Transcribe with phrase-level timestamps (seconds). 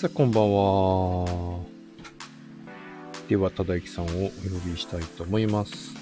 [0.00, 1.60] さあ、こんばんは。
[3.28, 4.30] では、ただゆきさんをお呼
[4.64, 5.92] びしたいと思います。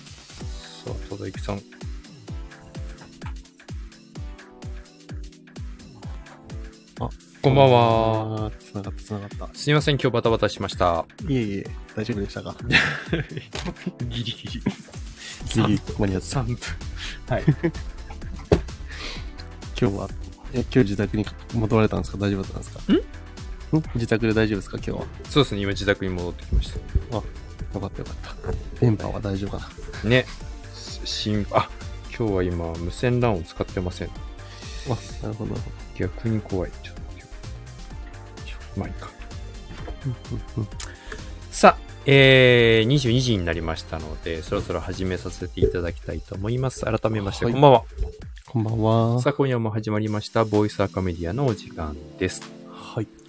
[0.84, 1.56] さあ、ただゆきさん。
[7.00, 7.08] あ、
[7.42, 8.52] こんばんは。
[8.60, 9.48] つながった、つながった。
[9.52, 11.04] すいません、今日バタバタしました。
[11.28, 12.54] いえいえ、大丈夫でしたか？
[14.08, 14.62] ギリギリ。
[15.54, 16.40] ギリ間に合った。
[16.42, 16.56] 3分。
[17.30, 17.44] はい。
[19.76, 20.08] 今日は、
[20.52, 22.18] え、今日自宅に戻られたんですか？
[22.18, 22.92] 大丈夫だったんですか？
[22.92, 23.00] んん？
[23.94, 25.06] 自宅で大丈夫ですか今日は？
[25.28, 27.16] そうですね、今自宅に戻ってきました。
[27.18, 27.22] あ、
[27.74, 28.80] よかったよかった。
[28.80, 29.68] 電波は大丈夫か
[30.04, 30.10] な？
[30.10, 30.26] ね。
[31.04, 31.68] しん、あ、
[32.16, 34.08] 今日は今、無線 LAN を使ってません。
[34.08, 34.10] あ、
[35.22, 36.70] なるほど、なるほ逆に怖い。
[36.82, 36.98] ちょっと。
[38.78, 39.10] まあいいか。
[40.56, 40.66] ど。
[41.50, 46.84] さあ、えー、22時になりましたので、そろそろ始めさせていただきたいと思います。
[46.84, 47.84] 改めまして、はいこんばんは。
[48.46, 49.20] こんばんは。
[49.20, 52.57] さあ、今夜も始まりました、ボイスアカメディアのお時間です。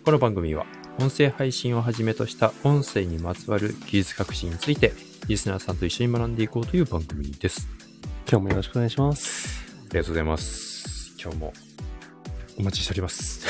[0.10, 0.14] はい。
[0.14, 0.66] この番組は、
[1.00, 4.92] 音声配信をはじめとした音声にまつわる技術革新について、
[5.28, 7.68] リスナーさんと一緒に学んでいこうという番組です。
[8.28, 9.68] 今日もよろしくお願いします。
[9.92, 11.16] ありがとうございます。
[11.22, 11.54] 今日も
[12.58, 13.46] お待ちしております。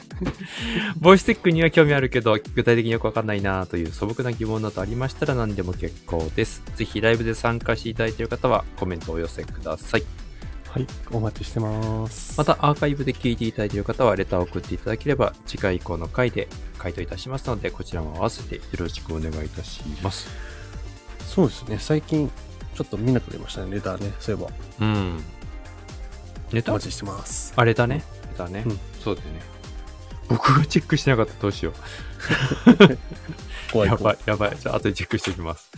[0.96, 6.62] ボイステックには興味あるけど、具体的によくわかんないなという素朴な疑問などありましたら何でも結構です。
[6.74, 10.29] ぜひライブで参加していただいている方はコメントをお寄せください。
[10.72, 10.86] はい。
[11.10, 12.38] お待ちしてます。
[12.38, 16.46] またアーカイブで聞いていただいている方はレターを送っていただければ次回以降の回で
[16.78, 20.28] 回答いたしますのでこちらも合わせてよろしくお願いいたします。
[21.26, 21.78] そうですね。
[21.80, 22.30] 最近、
[22.76, 23.72] ちょっと見なくなりましたね。
[23.72, 24.12] レターね。
[24.20, 24.50] そういえば。
[24.80, 25.20] うん。
[26.52, 27.52] ネタお待ちしてます。
[27.56, 28.04] あれだね？
[28.30, 28.62] ネタね？
[28.64, 29.40] うんそうだよね。
[30.28, 31.74] 僕がチェックしてなかったらどうしよう。
[33.72, 34.16] 怖いやば怖い。
[34.16, 34.56] い、やばい。
[34.56, 35.70] じゃあ、後でチェックしておきます。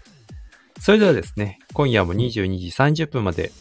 [0.80, 2.66] それではですね、今夜も22時
[3.04, 3.52] 30分まで、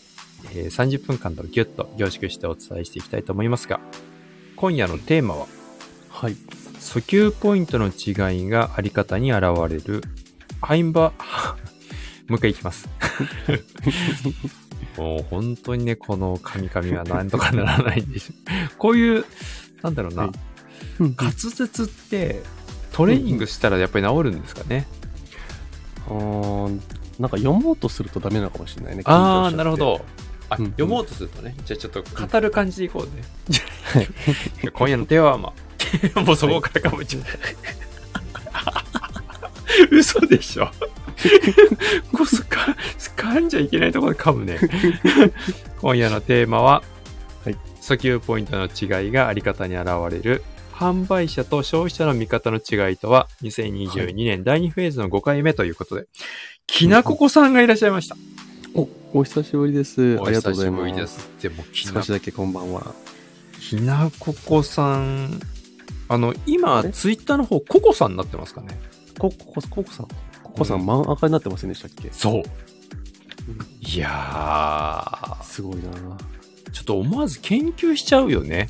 [0.54, 3.80] えー30分間とギュッと凝縮してお伝えしていきたいと思いますが、
[4.56, 5.48] 今夜のテーマは、
[6.10, 6.36] はい。
[6.80, 10.04] 訴求ポイントの違いがあり方に現れる、
[10.62, 11.14] ハインバ、
[12.28, 12.90] もう一回いきます。
[14.98, 18.34] もう本当にね、この神々はなんとかならないんです。
[18.78, 19.26] こういう、
[19.82, 20.32] なんだろうな、はい
[21.00, 22.42] うん滑舌って
[22.92, 24.88] トレーニングしたらやっぱり治るんですかね。
[26.08, 26.82] あー
[27.20, 29.04] なんか読もうとするとダメなのかもしれないね。
[29.06, 29.78] ああ、なるほ。
[29.78, 30.06] ど。
[30.52, 31.56] あ、うんうん読もうとするとね。
[31.66, 33.24] じゃあちょっと語る感じでいこうね。
[34.74, 35.38] 今夜のテーマは、
[36.26, 37.32] もうそこからかもしれない。
[39.92, 40.70] 嘘でしょ。
[42.12, 42.76] こそか、
[43.16, 44.60] 噛んじゃいけないところで噛むね。
[45.80, 46.84] 今夜のテーマは、
[47.44, 56.08] はい訴求ポイントの違いがあり方に現れる、販売者と消費者の見方の違いとは、2022年第2フェーズの5回目ということで、
[56.68, 58.16] きなここさんがいらっしゃいました。
[58.74, 60.18] お、お久しぶりです。
[60.18, 60.78] あおりがとう久ございま。
[60.78, 61.30] しぶりですす。
[61.42, 62.94] でも、少しだけこんばんは。
[63.60, 65.40] きなここさん、
[66.08, 68.80] あの、今、ツイッターの方、ココさんになってますかね？
[69.18, 70.08] こ、ここ、ここさん？
[70.44, 72.10] ここさうんん、真ん赤になってませんでしたっけ？
[72.12, 72.44] そう。
[73.82, 78.70] いやすごいなー、ちょっと思わず研究しちゃうよね。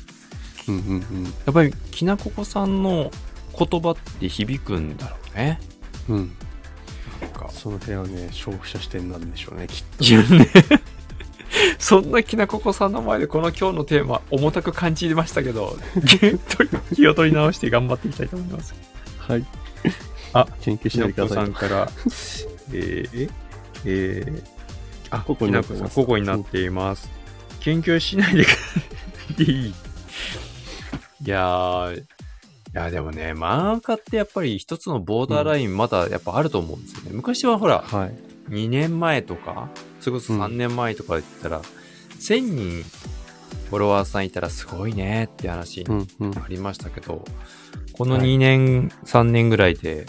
[0.68, 1.24] うんうんうん。
[1.24, 3.10] やっぱり、きなここさんの
[3.58, 5.60] 言葉って響くんだろうね。
[6.08, 6.32] うん。
[7.22, 7.48] なんか。
[7.50, 10.04] その辺はね、消費者視点なんでしょうね、きっと。
[10.04, 10.48] いやね。
[11.78, 15.76] そんなきなここさんの前でこの今日のテーマ重たく感じましたけど、
[16.94, 18.74] 気を取り直して頑張っていきたいと思います。
[19.18, 19.44] はい。
[20.32, 21.44] あ、研究しきなこないでください。
[21.44, 21.90] さんから、
[22.72, 23.30] えー、
[23.84, 24.42] えー、
[25.10, 27.10] あ、ここきになってますなこさん、ここになっています。
[27.60, 28.46] 研究しないで。
[29.38, 29.68] いい。
[29.68, 32.04] いやー、
[32.74, 37.10] いや、でもね、漫画家ってやっぱり一つのボーダーラインまだやっぱあると思うんですよね。
[37.12, 38.14] 昔はほら、はい。
[38.50, 39.68] 2年前とか、
[40.00, 41.60] それこそ3年前とか言ったら、
[42.18, 42.82] 1000人
[43.68, 46.38] フォロワーさんいたらすごいねって話うんうん。
[46.38, 47.24] ありましたけど、
[47.92, 50.06] この2年、3年ぐらいで、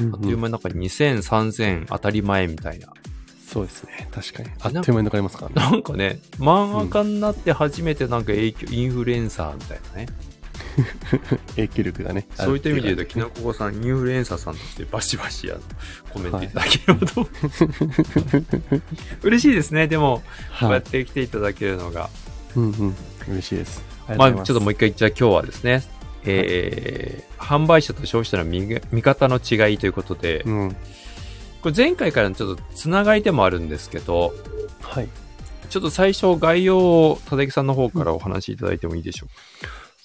[0.00, 2.88] うんあっという間になんか2000、3000当たり前みたいな。
[3.46, 4.08] そうですね。
[4.10, 4.48] 確かに。
[4.48, 5.70] ああっという間に抜かれますからね。
[5.70, 10.06] なんかね、漫画家になって初めてなんか影響、インフルエンサーみたいなね。
[11.56, 12.26] 影響力がね。
[12.34, 15.60] そういった意味で言うと、きなこここさん、インフルエンサーさんとしてバシバシあの
[16.10, 17.28] コメントいただければと、
[19.22, 19.86] 嬉しいですね。
[19.86, 20.22] でも、
[20.60, 20.72] こうはい。
[20.74, 22.10] やって来ていただけるのが。
[22.56, 22.96] うんうん。
[23.28, 23.82] 嬉しいです。
[24.08, 25.82] まますちょっともう一回、じゃあ今日はですね、
[26.24, 30.76] えー販売者と消費者の見見方の違いということで、うん。
[31.60, 34.32] これ前回からのちょっとつながりでもあるんですけど、
[34.80, 35.08] はい。
[35.68, 39.26] ちょっと最初概要を田崎さんの方からお話しいただいてもいいでしょ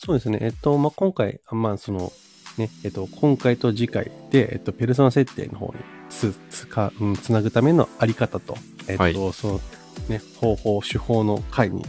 [0.01, 0.39] そうですね。
[0.41, 2.13] えっと、まあ、今回、あまあ、その、
[2.57, 5.73] ね、えっと、今回と次回で、えっと、ペルソナ設定の方に
[6.09, 8.55] つ、つか、うん、つなぐためのあり方と、
[8.87, 9.59] えっと、はいその、
[10.07, 11.83] ね、方法、手法の回に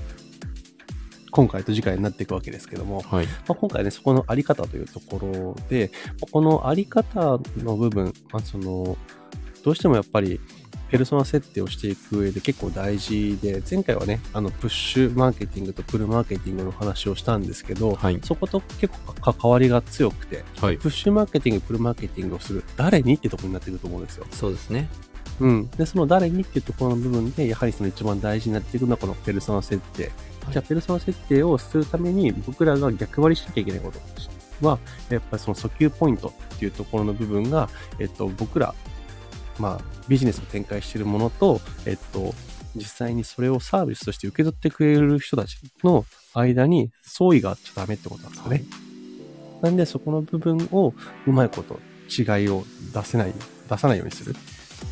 [1.31, 3.27] 今回と次回になっていくわけですけども、はい。
[3.27, 5.93] まあ、今回ね、そこのあり方というところで、
[6.33, 8.99] このあり方の部分、まあ、その、
[9.63, 10.41] どうしてもやっぱり、
[10.91, 20.79] ペルソナ設定をしていく上で結構大事で、前回はね、あの、プッシュマーケティングとプルマーケティングの話をしたんですけど、はいそこと結構関わりが強くて、はい。
[20.79, 24.27] プッシュマーケティング、プルマーケティングをする誰にってところになってくると思うんですよ。
[24.33, 24.89] そうですね。
[25.39, 25.71] うん。
[25.71, 30.11] で、その誰にっていうところの部分で、やはりその一番大事になっていくのはこのペルソナ設定。
[30.51, 34.01] じゃあ、ペルソナ設定をするために僕らが逆張りしなきゃいけないこと
[34.67, 34.79] は、
[35.09, 38.75] やっぱりその訴求ポイントっていうところの部分が、えっと、僕ら、
[39.59, 42.35] まあ、ビジネスを展開しているものと、えっと、
[42.77, 46.05] 実際にそれをサービスとして受け取ってくれる人たちの
[46.35, 48.65] 間に相違があっちゃダメってことなんですよね。
[49.63, 50.95] なんで、そこの部分を
[51.27, 52.65] うまいこと違いを
[52.95, 53.35] 出せない、
[53.69, 54.35] 出さないようにする。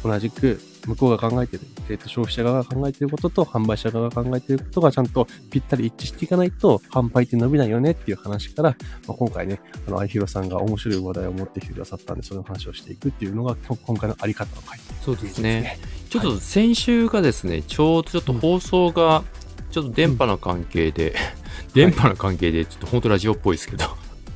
[0.02, 8.70] 同じく、向こうが考えてる、えっと、消費者側が考えてることと販売者側が考えてることがちゃんとぴったり一致していかないと、販売って伸びないよねっていう話から、
[9.06, 15.79] まあ、今回ね、あの、愛弘さんが面白い話題を持ってきてくださったんで、その話をしていくっていうのが、今今回のあり方の回そうですね。
[16.08, 19.25] ちょっと先週がですね、ちょうどちょっと放送が、
[19.70, 21.14] ちょっと電波の関係で、
[21.75, 23.84] 電波の関係で、ちょっと本当ラジオっぽいですけど、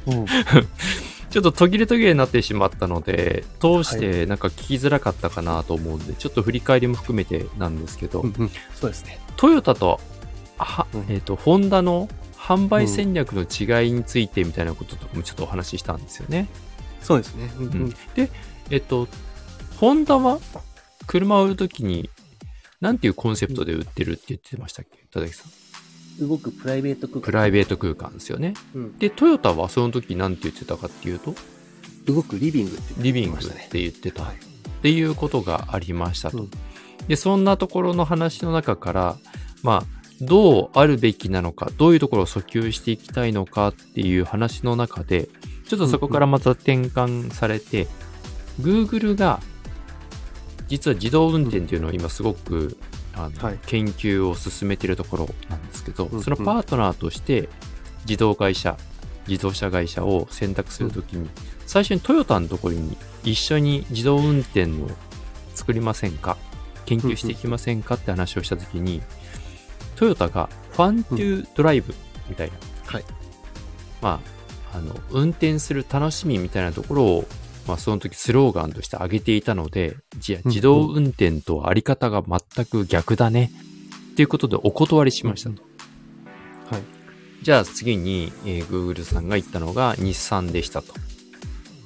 [0.06, 0.26] うん。
[1.32, 8.50] ちょっと途切れ途切れになってしまったので、通してなんか聞きづらかったかなと思うんで、ちょっと振り返りも含めてなんですけど、うんうん。
[8.74, 9.18] そうですね。
[9.36, 9.98] トヨタと、
[10.58, 16.48] はうんえっ、と、ホンダの販売戦略の違いについてみたいなこととかもちょっとお話ししたんですよね。
[17.00, 17.50] そうですね。
[17.58, 18.30] うんうんで、
[18.70, 19.08] えっ、と、
[19.78, 20.38] ホンダは
[21.06, 22.10] 車を売るときに、
[22.82, 24.98] なんていうコンセプトで売ってるって言ってましたっけ？
[25.10, 25.61] 田崎さん。
[26.20, 27.22] 動くプライベート空間。
[27.22, 28.54] プライベート空間ですよね。
[28.74, 28.98] うん。
[28.98, 31.34] で、トヨタはその時なんて言ってたかっていうと、
[32.06, 33.40] 動くリビングって言ってリビングっ。
[33.40, 34.24] て言ってた。
[34.24, 36.38] はいっていうことがありましたと。
[36.38, 36.50] うん
[37.08, 39.16] で、そんなところの話の中から、
[39.62, 39.86] まあ、
[40.20, 45.28] どうあるべきなのか、どういうところを訴求していきたいのかっていう話の中で、
[45.68, 47.88] ちょっとそこからまた転換されて、
[48.60, 49.40] Google が、
[50.68, 52.76] 実は自動運転っていうのを今すごく、
[53.14, 53.58] あのはい。
[53.66, 56.18] 研究を進めているところなんですけど、うん。
[56.18, 57.48] うんそのパートナーとして
[58.06, 58.76] 自動会社、
[59.28, 61.28] 自動車会社を選択するときに、
[61.66, 64.88] 最初にトヨタのところに一緒に自動運転を
[65.54, 66.36] 作りませんか
[66.86, 69.02] 研究していきませんかって話をしたときに、
[69.96, 71.94] トヨタがファントゥドライブ
[72.28, 72.54] みたいな、
[72.86, 73.04] はい。
[74.00, 74.20] ま
[74.72, 77.24] あ、あの、運転する楽しみみたいなところを、
[77.66, 83.50] まあ、その時スローガンとして挙げていたので、じゃ自動運転とあり方が全く逆だね。
[84.12, 85.62] っていうことでお断りしましたと。
[86.70, 86.82] はい。
[87.42, 90.92] じゃあ次に、えー Google さんが言ったのが日産でしたと。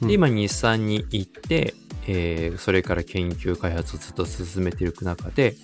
[0.03, 1.75] うんで、今日産に行って、
[2.07, 5.55] えーそれから研究開発をずっと進めていく中で、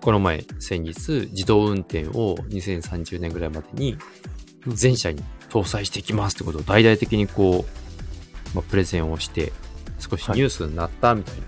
[0.00, 3.96] この前、先日、自動運転を2030年ぐらいまでに
[4.68, 7.85] 全車に搭載していきますってことを大々的にこう、
[8.56, 9.52] まあ、プレゼンをして、
[9.98, 11.42] 少しニュースになったみたいな。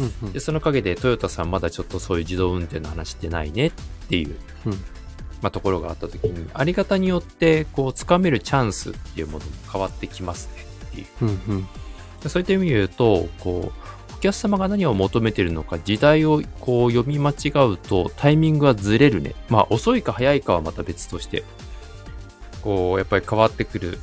[0.00, 3.72] うんうんで、その陰でトヨタさんまだちょっとそういう自動運転の話ってないねっ
[4.08, 4.36] ていう、
[4.66, 4.72] うん
[5.42, 11.06] まあ、ところがあった時に、あり方によって、こう、掴めるチャンスっていうものも変わってきますねっていう。
[11.22, 11.68] うんうん
[12.22, 19.36] でそういった意味で言うと、こう、お客様が何を求めているのか、時代をこう読み間違うとタイミングがずれるね。
[19.48, 21.44] まあ遅いか早いかはまた別として、
[22.62, 24.00] こう、やっぱり変わってくる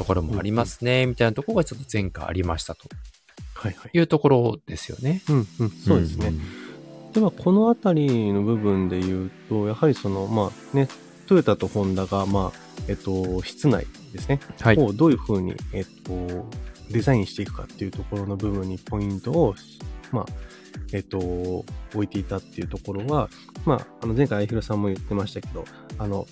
[0.00, 2.88] ところもありますね、みたいなところがちょっと前回ありましたと
[3.52, 3.90] はいはい。
[3.92, 5.20] いうところですよね。
[5.28, 5.70] うんうん。
[5.70, 6.32] そうですね。
[7.12, 10.88] では、このあたりの部分で言うと、やはりその、まあね、
[11.26, 12.58] トヨタとホンダが、まあ、
[12.88, 14.40] えっと、室内ですね。
[14.60, 14.78] はい。
[14.78, 16.48] をどういうふうに、えっと、
[16.90, 19.54] デザインしていくかっていうところの部分にポイントを、
[20.12, 20.26] まあ、
[20.94, 23.28] えっと、置いていたっていうところは、
[23.66, 25.66] まあ、あの、前回、相広さんも言ってましたけど、
[25.98, 26.26] あの、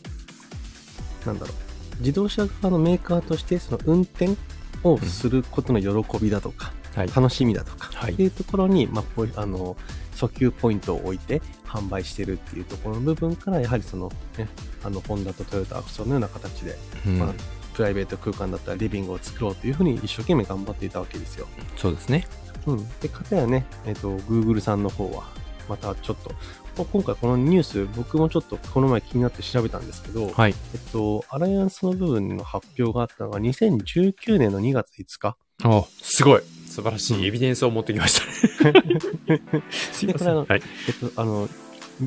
[1.27, 1.68] なんだろう、
[2.01, 4.37] 自動車側のメーカーとして、その運転
[4.85, 7.09] をすることの喜びだとか、はい。
[7.09, 9.05] 楽しみだとか、はいっていうところに、まあ、
[9.37, 9.77] あの、
[10.15, 14.49] 訴求ポイントを置いて販売してるっていうところの部分から、やはりその、ね、
[14.83, 16.77] あの、ホンダとトヨタ、そのような形で、
[17.07, 17.35] うんまあ、
[17.75, 21.47] プライベート空間だったらリビングを作ろうというふうに一生懸命頑張っていたわけですよ。
[21.77, 22.27] そうですね。
[22.67, 22.89] うん。
[23.01, 25.29] で、かたやね、えっ、と、Google さんの方は、
[25.69, 30.55] またちょっと、まあ今回このニュース、僕もちょっとこの前気になって調べたんですけど、はい。
[30.75, 35.37] えっと、アライアンスの部分の発表があったのが2019年の2月5日。
[35.65, 36.43] おすごい。
[36.67, 38.21] 素晴らしうんいエビデンスを持ってきまし
[38.59, 39.43] たね。
[39.71, 40.29] すいません。
[40.29, 40.63] でこはい。
[40.87, 41.49] えっと、あの、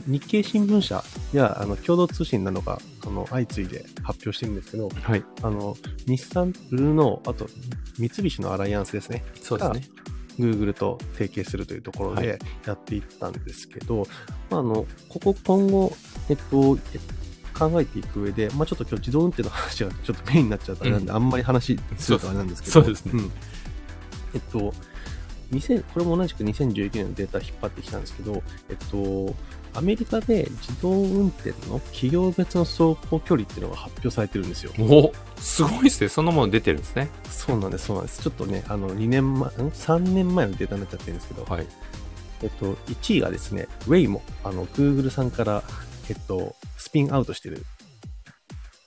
[0.07, 5.23] に日経新聞社や、あの、共同通信などが、あの、相次いで発表してるんですけど、はい。
[5.41, 5.75] あの、
[6.07, 7.47] 日産、ルノー、あと、
[7.97, 9.23] 三菱のアライアンスですね。
[9.41, 9.81] そうですね。
[10.41, 12.24] Google と提携するというところはい。
[12.24, 14.07] でやっていったんですけど、
[14.50, 15.95] まあ、あの、ここ今後、
[16.29, 16.77] えっと、
[17.57, 21.15] 考えていく上で、まあ、ちょっと今日自動運転の話がちょっとメインになっちゃうとあれなんで、うん。
[21.15, 23.21] あんまり話するとあれなんですけど、そうですね。
[23.21, 23.31] ん。
[24.33, 24.74] えっと、
[25.51, 29.36] 2000これも同じく2019年のデータ引っ張ってきたんですけど、えっと、
[29.73, 34.71] アメリカで自動運転の企業別の走行距離っていうのが発表されてるんですよ。
[34.79, 36.09] おすごいですね。
[36.09, 37.09] そんなもの出てるんですね。
[37.29, 38.21] そうなんです、そうなんです。
[38.21, 41.67] ちょっとね、あの、2年前、ん ?3 年前のデータになっちゃってるんですけど、はい。
[42.43, 45.63] えっと、1位がですね、Waymo、あの、Google さんから、
[46.09, 47.65] えっと、スピンアウトしてる、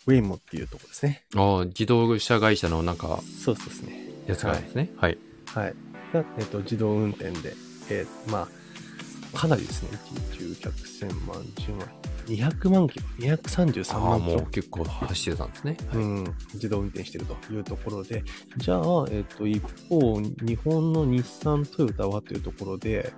[0.06, 1.24] Waymo っていうところですね。
[1.34, 4.08] ああ、自動車会社のなんか、そうですね。
[4.26, 4.90] やつがあるんですね。
[4.96, 5.18] はい。
[5.46, 5.74] はい。
[6.12, 7.54] が、えっと、自動運転で、
[7.90, 8.48] えーまあ、
[9.34, 9.88] かなりですね、
[10.32, 11.88] 1、10、100、1000万、10万、
[12.26, 14.50] 200万キロ、233ああ、万キロもう。
[14.50, 15.76] 結構走ってたんですね。
[15.88, 16.24] はいうん、
[16.54, 18.22] 自動運転してるというところで、
[18.56, 23.12] じゃあ、えっと、一方、日本の日産、トヨタはというところで、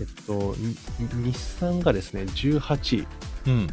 [0.00, 3.06] えっと、に日産がですね、18位
[3.46, 3.66] うん。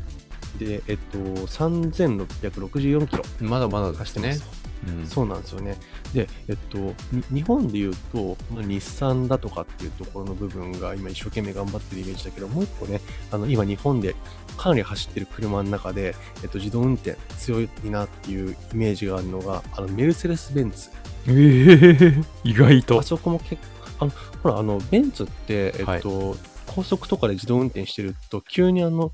[0.57, 4.58] で、えっと、3664キロまだまだですね走ってます。。
[4.87, 5.77] うんそうなんですよね。
[6.13, 6.77] で、えっと、
[7.11, 14.15] に日本で言うと、日産だとかっていうところの部分が今一生懸命頑張ってるイメージだけど、もう一個ね、あの、今日本で
[14.57, 20.89] かなり走ってる車の中で、えっと、自動運転強いなっていうイメージがあるのが、あの、メルセデス・ベンツ。
[21.27, 23.03] ええ 意外とあ。
[23.03, 24.11] そこも結構、あの、
[24.43, 29.11] ほら、あの、ベンツって、えっと、高速とかで自動運転してると、急にあの、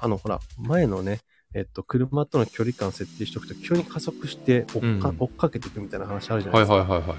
[0.00, 1.20] あの、ほら、前のね、
[1.54, 6.94] えっと、車との距離感設定しておくと、急に加速して追っか,、うん追っかけていくみたいな話あるじゃないはいですか。
[6.94, 7.18] はいはいはい。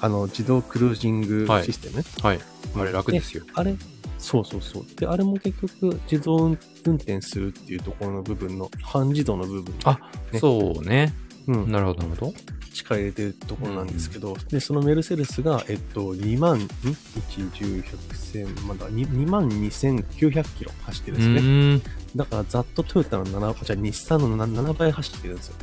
[0.00, 2.04] あの、自動クルージングはいシステムね。
[2.22, 2.40] はい。
[2.76, 3.44] あれ楽ですよ。
[3.54, 3.76] あれ、
[4.18, 4.84] そうそうそう。
[4.96, 6.52] で、あれも結局、自動運
[6.94, 9.98] 転するっていうところの部分の、半自動の部分にあ
[10.32, 11.12] ねそうね。
[11.46, 12.34] うん、なるほどなるほど。
[12.72, 21.92] 力入れてるところなんですけど、で、そのメルセデスが、えっと、2万、ん ?1、10、100、1000、まだ 2, 2万2900キロ走ってるんうですね。
[22.16, 25.54] だから、ざっとトヨタの7、じゃあ日産の 7, 7倍走ってるんですよ。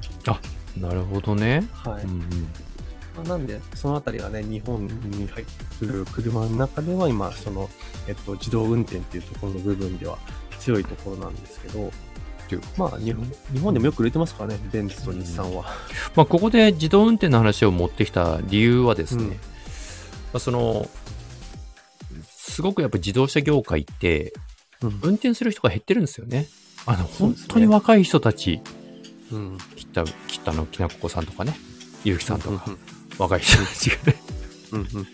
[0.79, 1.67] なるほどね。
[1.73, 2.03] はい。
[2.03, 2.29] うんうん。
[3.15, 7.69] まあなんで、そのあたりがね、日本に入ってくる車の中では、今、その、
[8.07, 10.17] えっと、自動運転っていうところの部分では
[10.59, 11.91] 強いところなんですけど、
[12.77, 15.63] まあ、日本日本でもよく売れてますからね、ベンツと日産は。
[16.15, 19.35] まあ、ここで自動運転の話を持ってきた理由はですね、うんま
[20.33, 20.87] あ、その、
[22.27, 24.33] すごくやっぱ自動車業界って、
[24.81, 24.99] うん。
[25.01, 26.47] 運転する人が減ってるんですよね。
[26.85, 28.61] あの、本当に若い人たち、
[29.31, 29.57] うん。
[29.75, 31.53] きった、きったのきなここさんとかね、
[32.03, 32.77] ゆうきさんとか、うん
[33.19, 34.15] 若い人たちがね、
[34.71, 35.07] うんうん。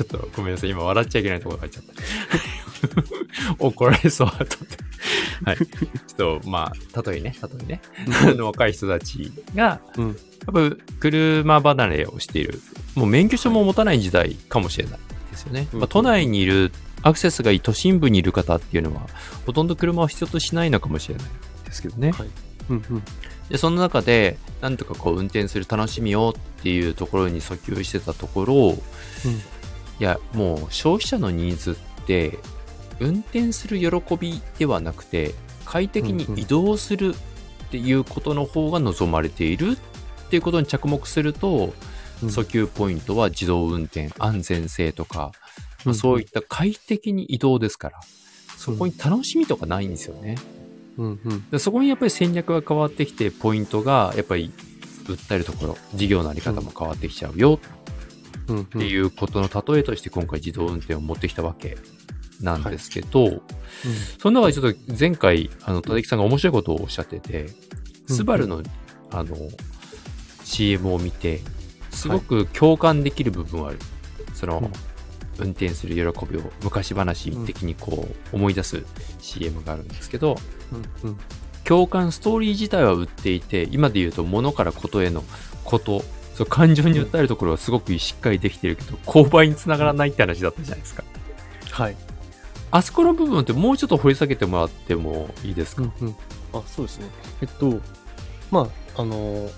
[0.00, 3.54] ちょっとごめんなさい、今笑っちゃいけないところが入っちゃった。
[3.64, 4.78] 怒られそうだと思って。
[5.44, 5.56] はい。
[5.58, 7.80] ちょっと、まあ、例えね、例えね、
[8.22, 10.06] あの若い人たちが、うん。
[10.08, 12.62] やっぱ車離れをしている。
[12.94, 14.98] もう免許証も持たない時代かもしれない
[15.30, 15.68] ですよね。
[15.74, 19.06] うんまあ、都内にいる、アクセスがいい都心部にいる方っていうのは、
[19.44, 21.26] ほとんど車を必要としないのかもしれない
[21.66, 22.12] ですけどね。
[22.12, 22.28] はい
[22.70, 23.02] うんうん。
[23.50, 28.78] で、その中で、なんとかこう運転する楽しみをっていうところに訴求してたところ、
[30.00, 32.38] いや、もう消費者のニーズって、
[33.00, 37.14] 運転する喜びではなくて、快適に移動する
[37.66, 39.76] っていうことの方が望まれている
[40.26, 41.74] っていうことに着目すると、
[42.22, 45.32] うん訴求ポイントは自動運転、安全性とか、まあ
[45.86, 48.00] うんそういった快適に移動ですから、
[48.58, 50.36] そこに楽しみとかないんですよね。
[50.98, 51.50] うんうん。
[51.50, 54.52] でそこにやっぱり戦略が変わってきて、ポイントがやっぱり
[55.04, 57.58] 訴えるところ、事業のあり方も変わってきちゃうよ。
[58.58, 61.76] っていうことの例えとして今回自動運転を持ってきたわけ
[62.40, 63.42] なんですけど、
[64.18, 67.50] その中でちょっと前回、あの、田木さんが面白いことをおっしゃってて、うん
[68.06, 68.60] スバルの、
[69.12, 69.36] あの、
[70.42, 71.42] CM を見て、
[71.90, 73.78] すごく共感できる部分はある。
[74.34, 74.72] その、うん
[75.40, 78.84] 運転する喜びを昔話的にこう思い出す
[79.20, 80.36] CM があるんですけど、
[81.02, 81.18] うんうん。
[81.64, 85.24] 共感ストーリー自体は売っていて、今で言うと物からことへの
[85.64, 86.02] こと、
[86.40, 91.04] そう感情に訴えるところはすごくしっかりできてるけど、購買につながらないって話だったじゃないですか。
[91.70, 91.96] はい。
[92.70, 96.16] あそこの部分ってもうちょっと掘り下げてもらってもいいですか、うんうん。
[96.54, 97.10] あ、そうですね。
[97.42, 97.78] えっと、
[98.50, 99.50] まあ、あの、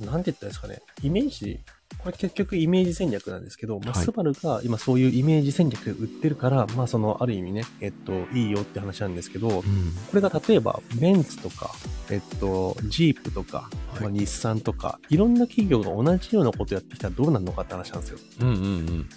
[0.00, 0.80] なんて言ったらいいですかね。
[1.02, 1.60] イメージ、
[2.04, 9.62] これ結局イメージ戦略なんですけど、まあ、はいスバルが今そういうイメージ戦略で売ってるから、まあ、その、ある意味ね、えっと、いいよって話なんですけど、うん
[10.10, 11.70] これが例えば、ベンツとか、
[12.10, 18.18] えっと、ジープとか、はいまあ、日産とか、いろんな企業が同じようなことやってきたらどうなるのかって話なんですよ。
[18.42, 19.08] うんうんうん。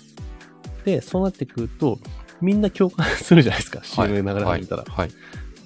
[0.86, 2.00] で、そうなってくると、
[2.39, 4.86] みんな共感するじゃないですか、はい CM 流れ始めたら。
[4.88, 5.10] はい。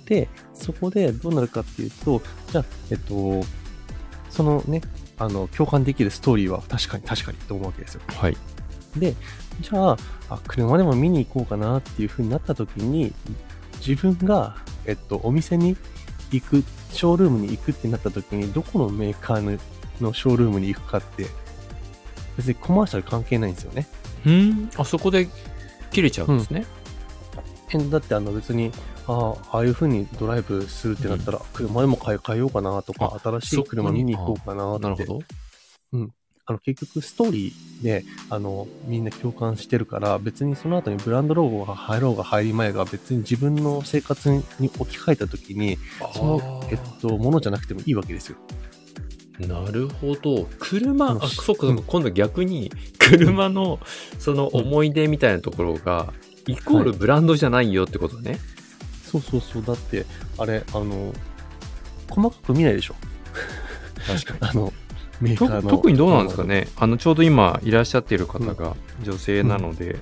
[0.06, 3.46] で、そこでどうなるかっていうと、じゃあ、えっと、
[4.32, 4.82] そのね、
[5.22, 8.02] あの、共感できるストーリーは確かに確かにと思うわけですよ。
[8.08, 8.38] はい。
[8.98, 9.16] で、
[9.62, 9.98] じゃあ、
[10.30, 13.14] あ車でも見に行こうかなっていう風になった時に、
[13.86, 15.78] 自分が、えっと、お店に
[16.32, 19.60] 行く、ショールームに行くってなった時に、どこのメーカーの
[20.02, 21.28] のショールームに行くかって、
[22.36, 23.88] 別にコマーシャル関係ないんですよね。
[24.26, 24.70] うん。
[24.76, 25.28] あそこで
[25.92, 26.66] 切れちゃうんですね。
[27.74, 28.72] えだってあの別に、
[29.08, 34.84] ああ、ああいう風にドライブするってなったら、車でも買い替えようかなとか、あ新しい車見に行こうかなって。
[34.84, 35.22] なるほど。
[36.46, 44.44] あの結局ストーリーで、あの、みんな共感してるから、別にその後にブランドロゴが入ろうが入り前が別に自分の生活に
[44.78, 45.78] 置き換えた時に、
[46.14, 48.38] その、えっと、ものじゃなくてもいいわけですよ。
[49.40, 50.48] なるほど。
[50.60, 53.80] 車、うんあ、そうん今度逆に、車の、
[54.20, 56.14] その思い出みたいなところが、
[56.48, 58.40] イコールブランドじゃないよってことね。
[59.12, 59.64] そうそうそう。
[59.64, 60.06] だって、
[60.38, 61.14] あれ、あの、
[62.10, 62.96] 細かく見ないでしょ。
[64.08, 64.52] 確かに。
[64.52, 64.74] あの、
[65.20, 65.70] メーカーの。
[65.70, 66.68] 特にどうなんですかね。
[66.78, 70.00] あの、ちょうど今いらっしゃっている方が女性なので、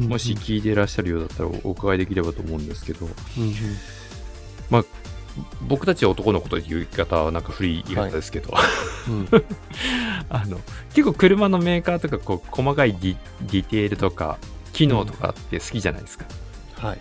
[0.00, 0.08] うん。
[0.08, 4.84] もし聞いていらっしゃるようだったらお伺いできればと思うんですけど、うんうん、
[5.66, 8.54] 僕たちは男の子という言い方はなんか古い言い方ですけど、
[9.08, 9.28] うん。
[10.30, 10.60] あの、
[10.94, 14.38] 結構車のメーカーとかこう細かいディディテールとか
[14.72, 16.24] 機能とかって好きじゃないですか。
[16.76, 16.98] はい。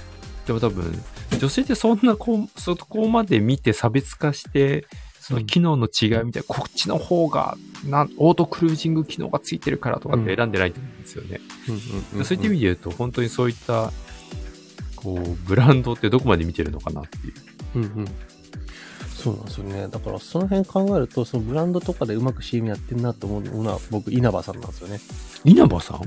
[0.48, 0.98] でも多分、
[1.38, 4.88] 女性ってそんなこう、そこまで見て差別化して、
[5.20, 11.42] その機能の違いみたいな、こっちの方がな、オートクルージング機能がついてるからとかって選んでないと思うんですよね。
[11.68, 13.92] うんうんうん、そういった意味で言うと、本当にそういった、
[14.96, 17.34] こう、ブランドってどこまで見てるのかなっていう。
[17.76, 18.08] うんうん。
[19.18, 19.88] そうなんですよね。
[19.90, 25.02] だからその辺考えると、そのブランドとかでうまく CM やってんなと思うのは、僕、稲葉さんなんですよね。
[25.44, 26.02] 稲葉さん？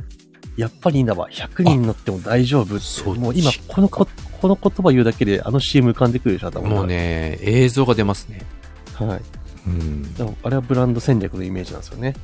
[0.56, 3.18] やっぱり稲葉、100人乗っても大丈夫って。
[3.18, 4.06] もう今、このこ、
[4.40, 8.42] この言葉言うだけで、あの CM 浮かんでくるでしょ、頭の中もうね、映像が出ますね。
[8.94, 9.20] はい。
[9.66, 10.14] うん。
[10.14, 12.14] でも、あれはブランド戦略のイメージなんですよね。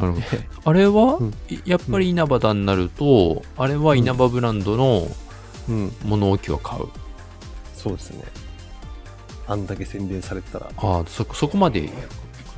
[0.00, 0.24] なるほど。
[0.64, 5.08] あれは、うんいやっぱり稲葉だになると、あれは稲葉ブランドの
[5.68, 5.92] うん。
[6.04, 6.84] 物置を買う。
[7.74, 8.24] そうですね。
[9.46, 10.70] あんだけ宣伝されてたら。
[10.76, 11.90] ああ、そ、そこまで行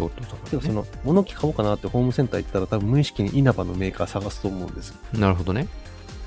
[0.09, 4.97] くことだからねでもその、物置買おうかなってホームセンター行ったら多分無意識に稲葉のメーカー探すと思うんですよ。
[5.15, 5.69] なるほどね。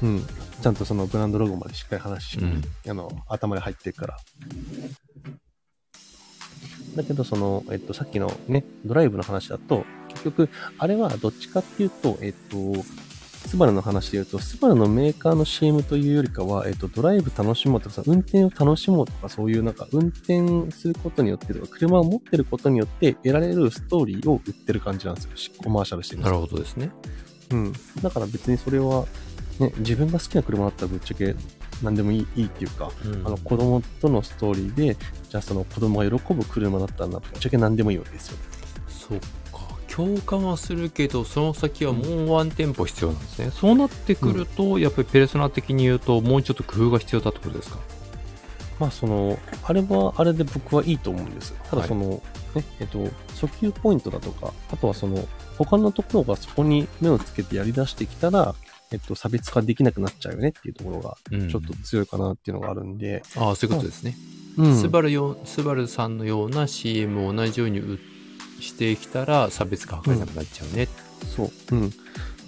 [0.02, 0.26] うん。
[0.62, 4.18] ちゃんとそのブランドロゴまでしっかり話し、うんあの、頭に入ってるから。
[6.96, 12.58] だけど、その、えっと、さっきのね、ドライブの話だと、結局、あれはどっちかっていうと、えっと、
[13.48, 25.54] スバルの話で言うと、スバルのメーカーの CM というよりかは、えっと、ドライブ楽しもうとかさ、運転を楽しもうとか、そういうなんか、運転することによってとか、車を持ってることによって得られるストーリーを売ってる感じなんですよ。
[25.64, 26.92] コマーシャルしてるなるほどですね。
[27.52, 27.74] うん。
[28.02, 29.06] だから別にそれは、
[29.60, 31.36] ね、自分が好きな車だったらぶっちゃけ
[31.84, 32.92] 何でもいいいいっていうか、
[33.26, 34.98] あの子供とのストーリーで、
[35.30, 38.38] じゃあその子供が喜ぶ車だったらぶっちゃけ何でもいいわけですよ。
[38.88, 39.16] そ。
[39.96, 43.52] 共感はするけど、その先はもうワンテンポ必要なんですね。
[43.52, 47.80] そうなってくると、やっぱりペルソナ的に言うと、もうちょっと工夫が必要だってことですか？
[48.78, 51.54] まあその、あれはあれで僕はいいと思うんです。
[51.70, 51.88] ただはい。
[51.88, 52.22] その、
[52.56, 53.00] ね、えっと、
[53.36, 55.26] 訴求ポイントだとか、あとはその、
[55.58, 58.54] 他のところがそこに目をつけてやり出してきたら、
[58.92, 61.50] えっと、差別化できなくなっちゃうよねっていうところが、うん。
[61.50, 64.18] ちょっと強いかなっていうのがあるんで、ああ、そういうことですね。
[64.58, 64.76] うん。
[64.76, 67.98] スバルよ、スバルさんのような CM を同じように売
[68.60, 70.88] してきたら、差別化図れなくなっちゃうね。
[71.36, 71.52] そう。
[71.72, 71.92] うん。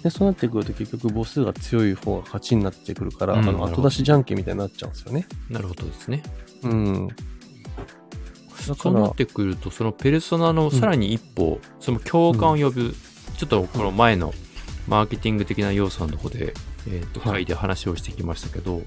[0.02, 5.26] で、そうなってくると結局母数が強い方が勝ちになってくるから、あの、うんなるほど後出しじゃんけんみたいになっちゃうんですよね。
[5.50, 6.22] なるほどですね。
[6.62, 7.08] うん。
[8.76, 12.94] そうなっ、てくると、そのペルソナのさらに一歩、その共感を呼ぶ、
[13.36, 14.34] ちょっとこの前の
[14.86, 16.54] マーケティング的な要素のとこで、
[16.88, 18.84] えっ、と、はい回で話をしてきましたけど、うん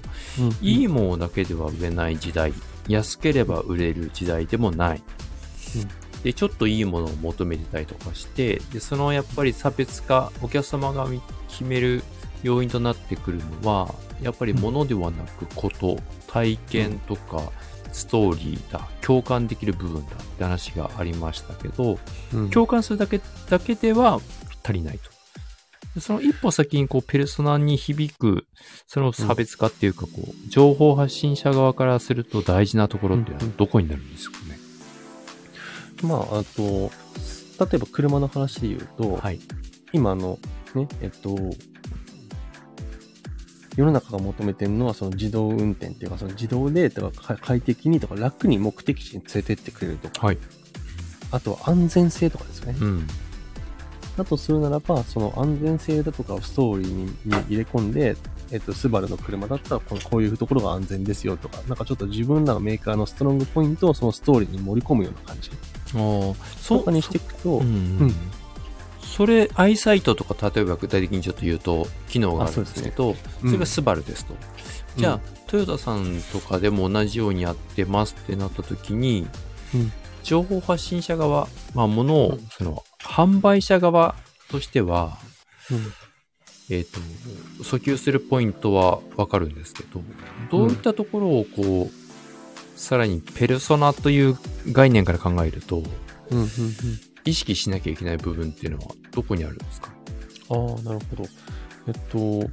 [0.60, 2.52] いいものだけでは売れない時代、
[2.88, 5.02] 安ければ売れる時代でもない。
[6.22, 11.06] で、ちょっといいものを求めてたりとかして、で、そのやっぱり差別化、お客様が
[11.48, 12.02] 決める
[12.42, 17.42] 要因となってくるのは、やっぱり物ではなくこと、体験とか、
[17.92, 21.98] ストーリーだ、共感できる部分だって話がありましたけど、
[22.32, 24.20] うん共感するだけだけでは
[24.62, 25.10] 足りないと。
[25.94, 28.46] でその一歩先にこうペルソナに響く、
[28.86, 34.38] その差別化っていうかこう、情報発信者側からすると大事なところっていうのはどこになるんですか？
[34.38, 34.41] ね。
[36.02, 36.90] まあ、あと、
[37.64, 39.40] 例えば車の話で言うと、はい。
[39.92, 40.38] 今あの、
[40.74, 41.36] ね、えっと、
[43.76, 50.38] 世の中が求めてるのはその自動運転っていうか、その自動でとかか快適にとか楽に目的地に連れてってくれるとか、はい。
[51.30, 52.78] あとは安全性とかですよね。
[52.80, 53.06] うん。
[54.16, 58.16] だとするならば、その安全性だとかをストーリーにに入れ込んで、
[58.50, 65.50] えっと、スバルの車だったらこうこういうところが安全ですよとか、なんかちょっと自分らのメーカーのストロングポイントをそのストーリーに盛り込むような感じ。
[65.94, 67.66] ああ、そうかにしていくと、うん。
[67.66, 68.14] うん。
[69.00, 74.34] それ、アイサイトとか、例えば具体的にちょっと言うと、機能があるんですけど、そ,、うんれがスバルですと。
[74.96, 79.26] じゃあ、トヨタさんとかでも同じようにやってますってなった時に、
[79.74, 79.92] うん。
[80.22, 84.14] 情報発信者側、まあ、ものをうん、その、販売者側
[84.48, 85.18] としては、
[85.70, 85.92] うん。
[86.70, 87.00] えっ、と、
[87.62, 90.02] 訴求するポイントはわかるんですけど、
[90.50, 92.01] どういったところをこう、
[92.82, 94.36] さらにペルソナという
[94.72, 95.84] 概念から考えると、
[96.30, 96.40] うん。
[96.40, 96.48] うん。
[97.24, 99.92] 意識しなきゃいけない部分っていうのはどこにあるんですか？
[100.50, 101.24] ああ、なるほど。
[101.86, 102.50] えっと、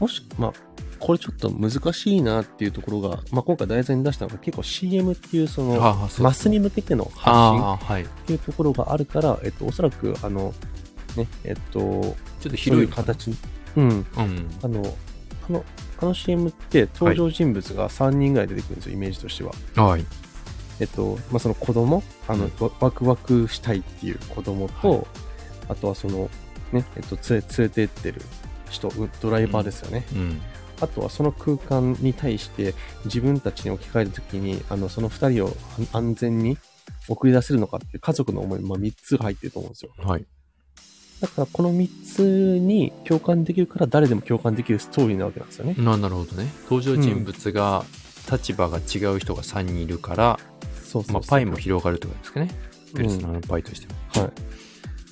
[0.00, 0.52] もし、まあ、
[0.98, 8.04] これちょっと難しいなっていうところが、まあ、今回題材に出したのが結構 CM っていうその、マスに向けての発信。
[8.04, 10.52] っていうところがあるから、えっと、おそらく、あの、
[11.16, 13.36] ね、えっと、ちょっと広い形に、
[13.76, 14.06] うん、うん。
[14.16, 14.96] あの、
[15.48, 15.64] あの、
[16.00, 19.52] あの CM って登場人物が3人ぐらい出てくるんですよ、イメージとしては。
[19.74, 20.04] はい。
[20.80, 22.48] えっと、まあ、その子供、あの、
[22.80, 25.06] ワクワクしたいっていう子供と、はい
[25.68, 26.30] あとはその、
[26.72, 28.22] ね、えっと、連れ、連れてってる
[28.70, 30.04] 人、うドライバーですよね。
[30.14, 30.40] うん。
[30.80, 36.56] あとはその空間に対して自分たちに置き換えるときに、あの、その二人を安安全に
[37.08, 39.92] 送り出せるのかっていう家族の思い、まあ、3つ入ってると思うんですよ。
[39.98, 40.26] はい。
[41.20, 45.74] だからこの3つに共感できるから誰でも共感できるストーリーなわけなんですよね。
[45.78, 46.48] ななるほどね。
[46.64, 47.84] 登場人物が、
[48.30, 50.38] 立場が違う人が3人いるから、
[50.84, 52.50] そうそうそうまあ、パイも広がるってことですかね。
[52.94, 54.22] ペルソうんナのパイとしても。
[54.22, 54.32] はい。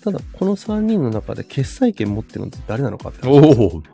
[0.05, 3.27] ただ、この3人の中で決裁権持ってるのって誰なのかって。
[3.27, 3.83] おお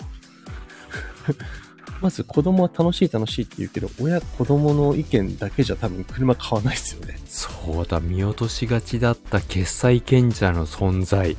[2.03, 7.17] まず子供は楽しい楽しいって言うけど、親、子供の意見だけじゃ多分車買わないですよね。
[7.27, 11.37] そうだ、見落としがちだった決済賢者の存在。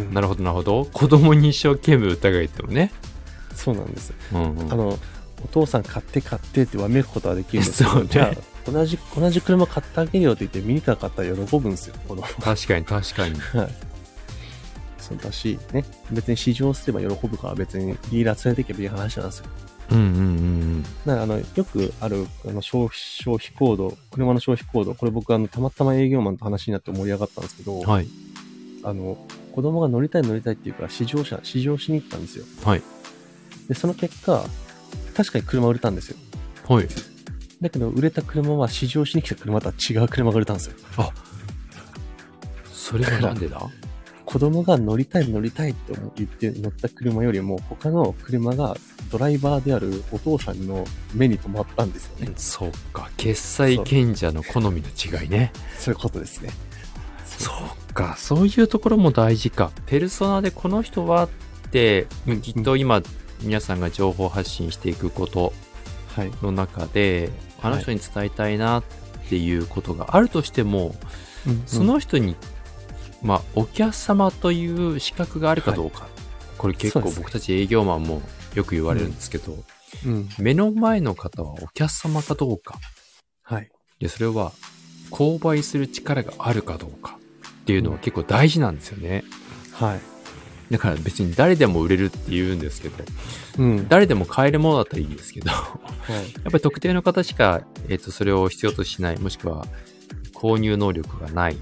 [0.00, 0.84] うんなるほど、なるほど。
[0.86, 2.92] 子供に一生懸命疑えてもね。
[3.54, 4.12] そうなんです。
[4.32, 4.72] うんうん。
[4.72, 4.98] あの、
[5.44, 12.22] お父さん買って買ってってわめくことはできるんですけど、 ねじゃあ、同じ、同じ車買ってあげるよって言ってミニカー買ったら喜ぶんですよ、子供。
[12.22, 13.40] 確かに、確かに。
[13.54, 13.74] はい。
[14.98, 19.46] そうだし、ね、別に試乗すれば喜ぶから別にディーラー連れてけばいい話なんですよ。
[19.92, 27.86] うんうんうんだからあの、よくある、あの、消費、消費行動、車の消費行動、これ僕あの、たまたま営業マンと話になって盛り上がったんですけど、うん。
[27.86, 28.08] はい。
[28.82, 29.16] あの、
[29.56, 32.44] 子供が乗りたい乗りたいっていうから試乗車、試乗しに行ったんですよ。
[32.62, 32.82] はい。
[33.68, 34.44] で、その結果、
[35.16, 36.18] 確かに車売れたんですよ。
[36.68, 36.88] はい。
[37.62, 40.74] だけど、売れた車は試乗しに来た車とは違う車が売れたんですよ。
[42.70, 43.58] それはなんでだ？
[44.26, 48.76] 子供が乗りたい乗りたいって思言って乗った車よりも、他の車が
[49.10, 52.32] ドライバーであるお父さんの目に留まったんですよね。
[52.36, 53.08] そうか。
[53.16, 55.50] 決済賢者の好みの違いね。
[55.78, 56.50] そういうことですね。
[57.38, 57.52] そ
[57.90, 58.16] うか。
[58.18, 59.70] そういうところも大事か。
[59.86, 61.28] ペルソナでこの人はっ
[61.70, 62.06] て、
[62.42, 63.02] きっと今、
[63.42, 65.52] 皆さんが情報発信していくこと
[66.14, 66.32] はい。
[66.42, 68.84] の中で、あの人に伝えたいなっ
[69.28, 70.94] ていうことがあるとしても、
[71.66, 72.36] その人に、
[73.22, 76.08] まあ、お客様という資格があるかどうか。
[76.58, 78.22] これ結構僕たち営業マンも
[78.54, 79.58] よく言われるんですけど、
[80.06, 80.28] うん。
[80.38, 82.78] 目の前の方はお客様かどうか。
[83.42, 83.70] はい。
[84.00, 84.52] で、それは、
[85.10, 87.15] 購買する力があるかどうか
[87.66, 89.24] っていうのは結構大事なんですよね。
[89.72, 90.00] はい。
[90.72, 92.94] だから別に誰でも売れるって言うんですけど、
[93.58, 93.88] うん。
[93.88, 95.68] 誰でも買えるものだったらいいですけど、やは
[96.24, 96.28] い。
[96.38, 99.66] っぱり特定の方しか、えっ、と、それを必要としない、もしくは
[100.32, 101.56] 購入能力がないっ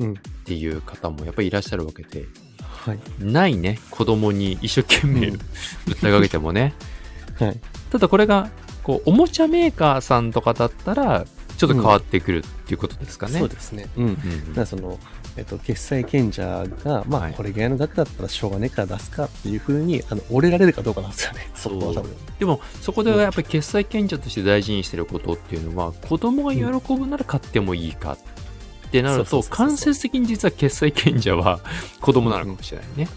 [0.00, 0.14] うん。
[0.44, 2.26] ていう方もやっぱりいらっしゃるわけで、
[2.60, 2.98] はい。
[3.20, 5.40] ないね、子供に一生懸命うん
[5.86, 6.74] 訴えかけてもね。
[7.38, 7.60] はい。
[7.90, 8.50] ただこれが、
[8.82, 11.24] こう、おもちゃメーカーさんとかだったら、
[11.56, 13.38] ちょっと変わってくるっていうことですかね。
[13.38, 13.88] そうですね。
[13.96, 14.04] うん。
[14.04, 14.14] うん
[14.50, 14.98] だからその、
[15.36, 21.50] えっと、決済賢者が、まあ、はいこれぐらいの額だったらしょうがねえから出すかっていうふうに、あの、折れられるかどうかなんですよね。
[21.54, 22.16] そこは多分。
[22.38, 31.60] でも、そこでやっぱり決済賢者として大事にしてることっていうのは、子供が喜ぶなら買ってもいいかってなると、間接的に実は決済賢者は
[32.00, 33.08] 子供なのかもしれないね。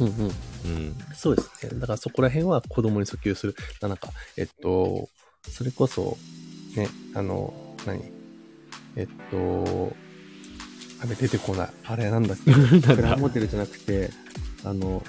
[0.00, 0.12] うんうん。
[0.66, 0.96] うん。
[1.14, 1.80] そうですね。
[1.80, 3.56] だからそこら辺は子供に訴求する。
[3.80, 5.08] なんか、えっと、
[5.50, 6.16] それこそ、
[6.76, 7.52] ね、あの、
[7.86, 8.16] 何？
[8.96, 9.96] えっと、
[11.06, 11.68] あれ出てこない。
[11.84, 12.52] あれなんだっけ
[12.94, 14.10] プラモデルじゃなくて、
[14.64, 15.02] あの、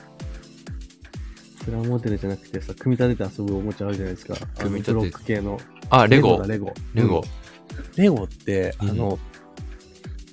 [1.65, 4.35] プラモデルじゃなくてさ、組み立てて遊ぶおもちゃあるじゃないですか。
[4.59, 5.59] 組み立てブロック系の。
[5.89, 6.47] あ、レゴだ、。
[6.47, 6.73] レゴ。
[6.93, 7.17] レゴ。
[7.17, 8.01] うん。
[8.01, 9.19] レゴって、あうんの、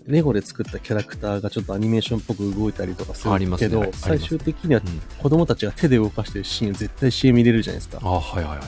[0.06, 7.98] レゴで作ったキャラクターがちょっとアニメーションっぽく動いたりとかするけど、ね最終的にはうん子供たちが手で動かしてるシーン絶対 CM 入れるじゃないですか。
[8.02, 8.66] あ、はいはいはい。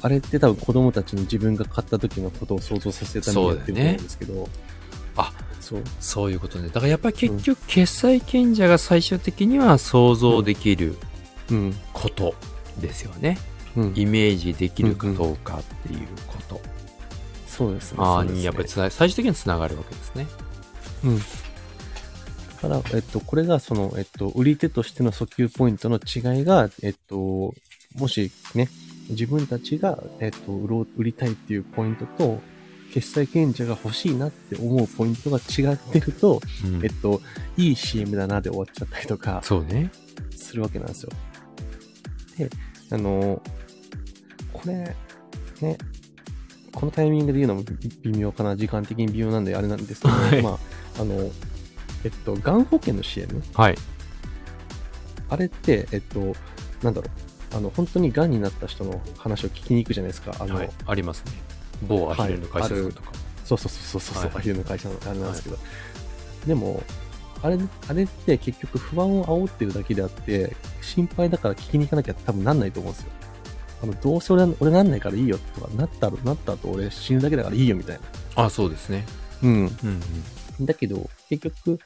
[0.00, 4.48] あれって多分子供たちに自分が買った時のことを想像させるためにやってると思うんですけど、
[5.16, 5.32] あ、
[5.72, 5.82] そう。
[6.00, 6.68] そういうことね。
[6.68, 10.96] だからやっぱり結局、決済賢者が最終的には想像できる
[11.50, 11.74] うん。
[11.92, 12.34] こと
[12.80, 13.38] ですよね。
[13.76, 13.92] うん。
[13.96, 16.60] イメージできるかどうかっていうこと。
[17.46, 17.98] そうですね。
[18.00, 20.26] ああ、そうですねにやっぱり最終的にはつながるわけですね。
[21.04, 21.18] うん。
[21.18, 21.22] だ
[22.62, 27.54] から、えっと、これがその、えっと、売り手としての訴求ポイントの違いが、えっと、
[27.96, 28.68] もしね、
[29.10, 32.40] 自分たちが、えっと、売ろう、売りたいっていうポイントと、
[32.92, 37.22] 決済賢者が欲しいなって思うポイントが違ってると、うんえっと、
[37.56, 39.90] いい CM だなで終わっちゃったりとかそうね。
[40.36, 41.10] するわけなんですよ。
[42.36, 42.50] で、
[42.90, 43.42] あの、
[44.52, 44.94] これ、
[45.62, 45.78] ね、
[46.74, 47.64] このタイミングで言うのも
[48.02, 50.58] 微妙かな、時間的に微妙なんであれなんですけど、はいまあ、
[51.00, 51.30] あの、
[52.04, 53.42] えっと、がん保険の CM?
[53.54, 53.76] はい。
[55.30, 56.34] あれって、えっと、
[56.82, 57.08] なんだろ
[57.52, 60.34] う、あの、本当に癌になった人の話を聞きに行くじゃないですか。
[60.38, 60.70] あの、はい。
[60.86, 61.32] ありますね。
[61.82, 63.12] 某アヒルの会社とか。
[63.44, 65.58] そうそうそうそうそう、はいアヒルの会社のあれなんですけど、
[66.46, 66.82] でも、
[67.42, 73.10] あれ、あれって結局不安を煽ってるだけであって、心配だから聞きに行かなきゃ多分なんないと思うんですよ。
[73.82, 77.98] あの、どうせ俺俺なんないからいいよとか、なったら、なった後俺死ぬだけだからいいよみたい
[78.36, 78.44] な。
[78.44, 79.04] あ、そうですね。
[79.42, 79.50] うん。
[79.50, 80.02] うん
[80.60, 80.66] うん。
[80.66, 81.80] だけど、結局、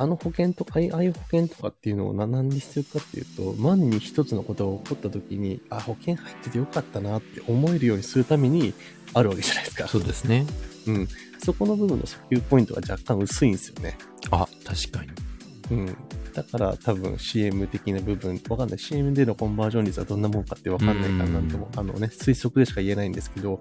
[0.00, 8.72] あの保険とか、ああいう保険とかっていうのをな何に必要かっていうと、万に一つのことが起こった時に、あ、保険入っててよかったなって思えるようにするために
[9.12, 9.88] あるわけじゃないですか。
[9.88, 10.46] そうですね。
[10.86, 11.08] うん。
[11.44, 13.98] そこの部分の訴求ポイントが若干薄いんですよね。
[14.30, 15.10] あ、確かに。
[15.70, 15.96] うん。
[16.30, 18.78] だから多分 CM 的な部分、わかんない。
[18.78, 23.58] CM でのコンバージョン率はどんなもんかってわかんないからなんとも、あのね、推測でしか言えないんですけど、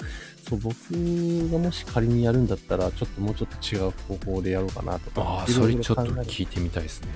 [0.47, 0.75] そう、僕
[1.51, 3.91] がもし仮にやるんだったら、ちょっともうちょっと違う
[4.25, 5.21] 方法でやろうかなとか。
[5.21, 7.07] ああ、それちょっと聞いてみたいですね。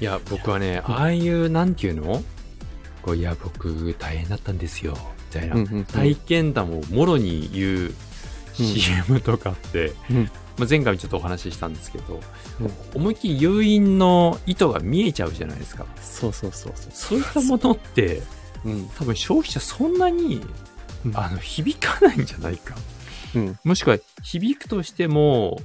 [0.00, 2.22] いや、僕はね、ああいう、なんていうの？
[3.02, 4.96] こういや、僕、大変だったんですよ。
[5.34, 5.84] みたいな。
[5.84, 7.94] 体験談をもろに言う
[8.54, 12.20] CM とかって、うんまあ、前回もちょっとお話ししたんですけど、
[12.60, 15.86] うん思いっきり誘引の意図が見えちゃうじゃないですか。
[16.00, 16.90] そうそうそうそう。
[16.92, 18.22] そういったものって、
[18.64, 18.88] うん。
[18.96, 20.40] 多分消費者そんなに、
[21.06, 22.74] うんあの、響かないんじゃないか。
[23.34, 23.58] うん。
[23.64, 25.60] もしくは、響くとしても、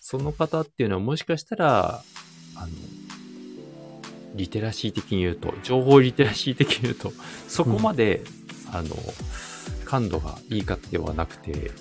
[0.00, 2.02] その方っていうのはもしかしたら、
[2.56, 2.68] あの、
[4.34, 7.12] リテラシー的に言うと、情報リテラシー的に言うと、
[7.48, 8.22] そこまで、
[8.72, 8.90] あの、
[9.84, 11.72] 感度がいいかではなくて、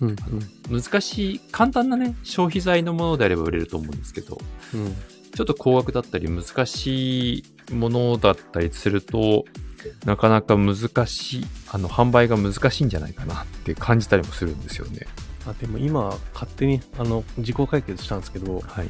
[0.00, 0.16] うん。
[0.70, 4.38] 難しい、簡単なね、消費財のものであれば売れると思うんですけど、
[4.74, 4.94] うん。
[5.34, 9.44] ちょっと高額だったり難しいものだったりすると、
[10.04, 10.74] なかなか難
[11.06, 15.06] しい、あの、販売が難しいんじゃないかなって感じたりもするんですよね。
[15.46, 18.88] あ、でも今、勝手に、あの、自己解決したんですけど、はい。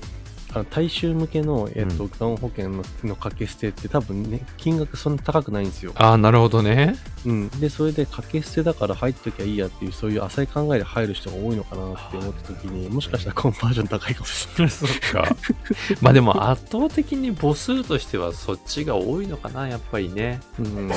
[0.53, 5.93] あの大衆向けの、えっと、うんがん保険のの掛け捨てって多分ね、金額そんな高くないんですよ。
[5.95, 6.97] ああ、なるほどね。
[7.25, 7.49] うん。
[7.61, 14.71] で、それで掛け捨てだから入っときゃいいやっていう、そういう浅い考えで入る人が多いのかなって思った時に、もしかしたらコンバージョン高いかもしれない。
[14.71, 15.37] そっか。
[16.01, 20.41] まあでも圧倒的に母数としてはそっちが多いのかな、やっぱりね。
[20.59, 20.91] うん。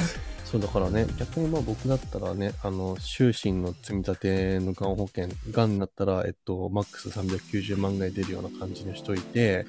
[0.53, 9.65] そうだからね、逆にまあ僕だったらね、あの、終身の積み立てのがん保険、がんになったら、えっと、マックス390万ぐらい出るような感じにしといて、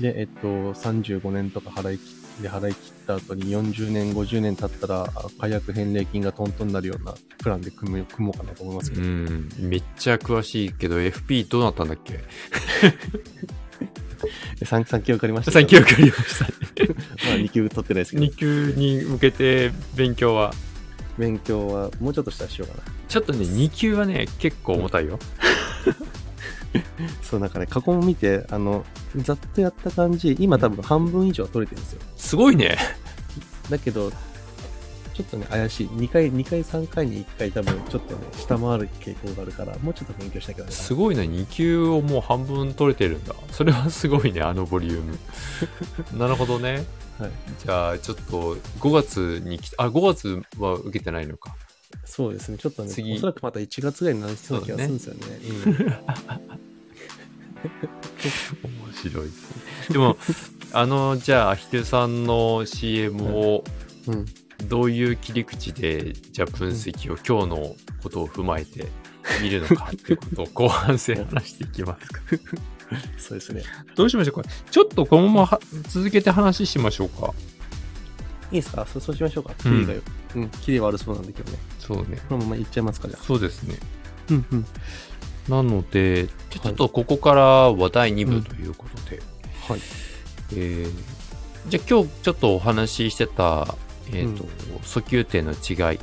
[0.00, 5.06] で、えっと、35年とか払い切って、払い切った後に40年、50年経ったら、
[5.38, 9.02] 解約返礼金がトントンになるようなプランで組む組もうかなと思いますけど。
[9.02, 9.50] うん。
[9.58, 12.20] めっちゃ詳しいけど、FP どうなったんだっけ？
[14.64, 16.44] 3, 3級受かりました最近わかりました。
[17.26, 20.52] まあ2級取ってないですけど2、級に向けて勉強は。
[21.18, 22.82] 勉強はもうちょっとしたらしようかな。
[23.06, 25.18] ちょっとね、2級はね、結構重たいよ。
[27.22, 28.84] そう、なんかね、過去も見て、あの、
[29.16, 32.00] ざっとやった感じ、今多分半分以上は取れてるんですよ。
[32.16, 32.78] すごいね。
[33.68, 34.10] だけど、
[35.14, 35.86] ちょっとね、怪しい。
[35.88, 43.34] 2回、2回、3回に1回多分、ちょっとね、下回る傾向があるから、もうちょっと勉強しなきゃダメだすごいな、2級をもう半分取れてるんだ。
[43.50, 45.18] それはすごいね、あのボリューム。
[46.18, 46.84] なるほどね。
[47.18, 47.30] はい。
[47.64, 51.54] じゃあ、ちょっと5月に来あ、5月は受けてないのか。
[52.04, 55.20] そうですね、ちょっとね、次おそらくまた1月ぐらいになりそうな気がするんですよね。
[58.62, 59.62] 面白いですね。
[59.90, 60.16] でも、
[60.72, 63.62] あの、じゃあ、ヒデさんの CM を
[64.06, 64.14] うん。
[64.14, 64.26] うん。
[64.68, 68.86] どういう切り口で、じゃあ分析を、今日のことを踏まえて
[69.42, 72.20] 見るのかっていうことを 後半戦話していきますか。
[73.18, 73.62] そうですね。
[73.96, 74.48] どうしましょうか。
[74.70, 77.32] ちょっとこのままは続けて話しましょうか。
[78.50, 78.86] いいですか？
[78.86, 79.54] そうしましょうか。
[79.62, 80.02] キリがよ。
[80.34, 81.58] うん、キリ悪そうなんで今日ね。
[81.78, 82.18] そうね。
[82.28, 83.24] このままいっちゃいますか、じゃあ。
[83.24, 83.78] そうですね。
[84.30, 84.66] うんうん。
[85.48, 89.22] なので、ちょっとここからは第2部ということで、
[89.68, 89.80] はい。
[90.54, 90.92] えー
[91.68, 93.76] じゃあ今日ちょっとお話ししてた、
[94.12, 94.46] えっ、と、う
[94.82, 95.56] 訴求点の違い、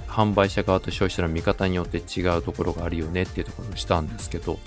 [0.08, 4.60] 販売者側と消費者の見方によって違うところがあるよねっていうところをしたんですけど、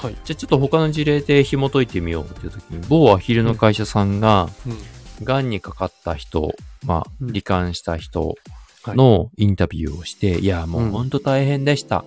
[0.00, 0.16] はい。
[0.24, 4.78] じゃあちょっと他の事例で紐解いてみようっていう時に、某アヒルの会社さんが、うん。
[5.24, 6.54] 癌にかかった人、
[6.86, 8.36] まあ、うん罹患した人
[8.84, 12.04] はいのインタビューをして、い、や、もううん本当大変でした。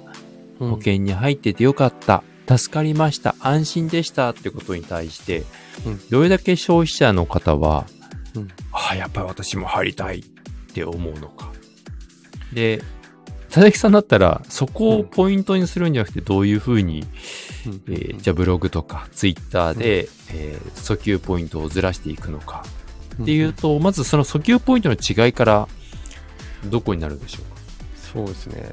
[0.59, 2.23] うん保険に入っててよかった。
[2.47, 3.35] 助かりました。
[3.39, 5.43] 安心でしたってことに対して、
[5.85, 7.87] うんどれだけ消費者の方は、
[8.35, 10.23] うんああ、やっぱり私も入りたいっ
[10.71, 11.51] て思うのか。
[12.53, 12.81] で、
[13.47, 17.01] 佐々木さんだったら、そこをポイントにするんじゃなくて、どういうふうに、
[17.65, 22.63] うんえーじゃあブログとかツイッターで、えー訴求ポイントをずらしていくのか
[23.21, 25.67] っていうと、まずその訴求ポイントの違いから、
[26.65, 27.39] どこになるんでしょ
[27.95, 28.71] そうですね。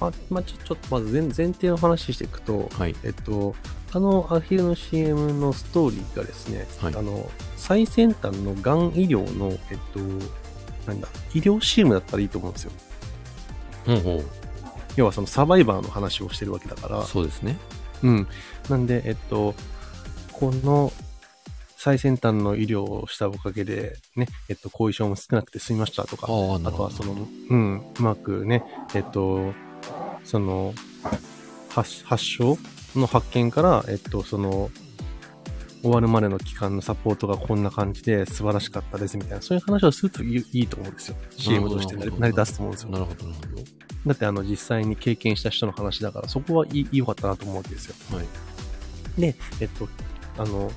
[0.00, 2.96] ままあ、ちょちょっとまず前前提の話していくと、うかはい。
[3.04, 3.54] えっと、
[3.92, 10.00] あのアヒルの CM のストーリーがですね、はいあの最先端のがん医療の、えっと、
[10.86, 12.72] なんだ、医療 CM だったらいいと思うんですよ。
[13.86, 14.22] ほうほ
[14.96, 17.56] 要はそのサバイバーの話をしてるわけだからう。、そうですね。
[18.02, 18.28] うん。
[18.68, 19.54] なんで、えっと、
[20.32, 20.92] この
[21.76, 26.70] 最先端の医療をしたおかげで、ね、えっと、後遺症も少なくて済みましたとか、ああ。
[26.70, 28.64] とはその、うん、うまくね、
[28.94, 29.54] えっと、
[30.24, 30.74] その、
[31.70, 32.58] 発発症
[32.96, 34.70] の発見から、えっと、その、
[35.82, 41.16] 終わるまでの期間のサポートがこんな感じで素晴らしかったですみたいな、そういう話をするといいと思うんですよ。
[41.36, 42.90] CM として成り成り立つと思うんですよ。
[42.90, 43.62] なるほど、なるほど。
[44.06, 47.94] だってあの実際に経験した人の話だから、そこはいい良かったなと思うわけですよ。
[48.16, 48.26] はい。
[49.20, 49.88] で、えっと、
[50.38, 50.70] あの、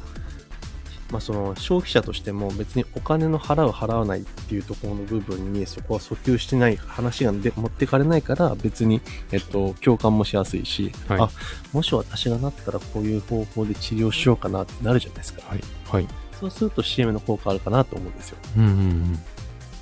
[1.14, 9.00] まあ、その消費者としても別にお金の払う払わないっていうところの部分にそこは訴求してない話がで持ってかれないから別に、
[9.32, 11.30] えっと、共感もしやすいし、はいあ、
[11.72, 15.44] もし私がなったらこういう方法で治療しようかなってなるじゃないですか。
[15.44, 15.60] はい。
[15.88, 16.08] はい。
[16.40, 18.38] そうすると CM の効果あるかなと思うんですよ。
[18.58, 19.20] うんうんうん。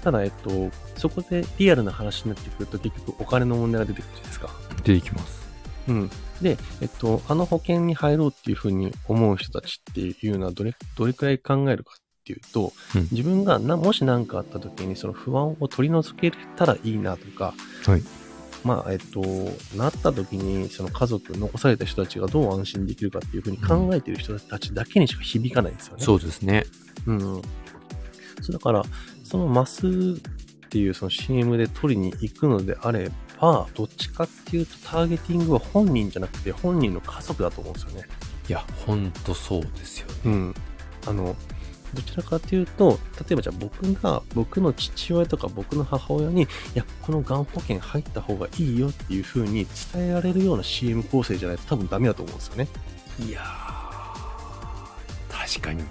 [0.04, 4.50] ただ、えっと、そこでリアルな話になってくると結局お金の問題が出てくるじゃないですか。
[4.84, 5.42] 出てきます。
[5.88, 6.12] うん。
[6.42, 17.54] で、えっと、あの保険に入ろうっていうふうに思う人たちっていうのはどれ、どれくらい考えるかっていうと、うん自分がな、もし何かあった時にその不安を取り除けたらいいなとか、
[17.86, 18.04] はい。
[18.64, 19.22] まあ、えっと、
[19.76, 26.04] なった時にその家族、残された人たちがどう安心できるかっていうふうに考えている人たちだけにしか響かないんですよね。
[26.04, 26.66] そうですね。
[27.08, 27.20] うん。
[27.20, 28.84] そうだから、
[29.24, 38.08] そのマスっていうその CM で取りに行くのであれば、どっちかっていうとターゲティングは本人じゃなくて本人の家族だと思うんですよね。
[38.48, 40.14] いや、ほんとそうですよね。
[40.26, 40.56] うん。
[41.08, 41.36] あの、
[41.94, 52.68] どちらかというと、例えばじゃあ僕が、僕の父親とか僕の母親に、いや、このがん保険入った方がいいよっていう風に伝えられるような CM 構成じゃないと多分ダメだと思うんですよね。
[53.20, 55.84] いやー、確かに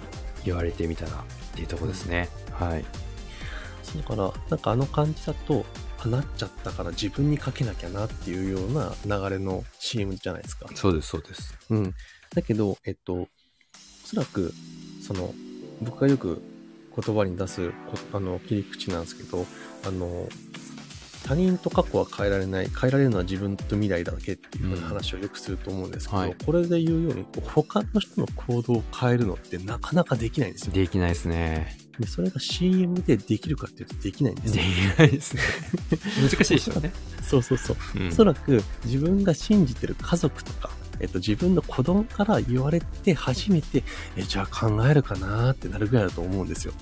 [0.43, 1.15] 言われてみたらっ
[1.53, 2.29] ていうとこですね。
[2.51, 2.85] はい。
[3.97, 5.65] だから、なんかあの感じだと、
[6.03, 10.67] あ、なっちゃったから自分にかけなきゃなっていうような流れの CM じゃないですか。
[10.75, 11.57] そうです、そうです。
[11.69, 11.93] うん。
[12.33, 13.27] だけど、えっと、お
[14.05, 14.53] そらく、
[15.05, 15.33] その、
[15.81, 16.41] 僕がよく
[16.95, 19.45] 言葉に出すこあの切り口なんですけど、
[19.85, 20.27] あの、
[21.23, 30.73] 他人と過去は変えられない、変えられるのは自分と未来だけっていうふうな話をよくすると思うんですけど、はいこれで言うように、こう他の人の行動を変えるのってなかなかできないんですよ。
[30.73, 31.77] できないですね。
[31.99, 34.63] で、それが CM でできるかっていうとできないんでですきよ。
[34.97, 35.41] ないですね。
[36.29, 36.91] 難しいでしょうね。
[37.21, 37.77] そうそうそう。
[37.95, 43.83] うんおそらく自分が信じてる家族とか、えっと、自分の子供から言われて初めて、
[44.15, 46.73] え、じゃあ考えるかなってなるぐらいだと思うんですよ。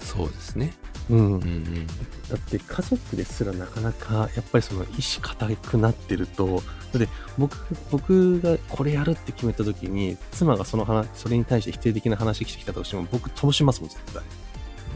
[0.00, 0.72] そうですね。
[1.10, 1.86] うんうんうん。
[1.86, 7.56] だって家族ですらなかなかやっぱりその意志固くなってると、だって僕、
[7.90, 14.22] 僕がこれやるって決めた時に、妻がその話、それに対して否定的な話してきたとしても僕飛ばしますもん、絶対。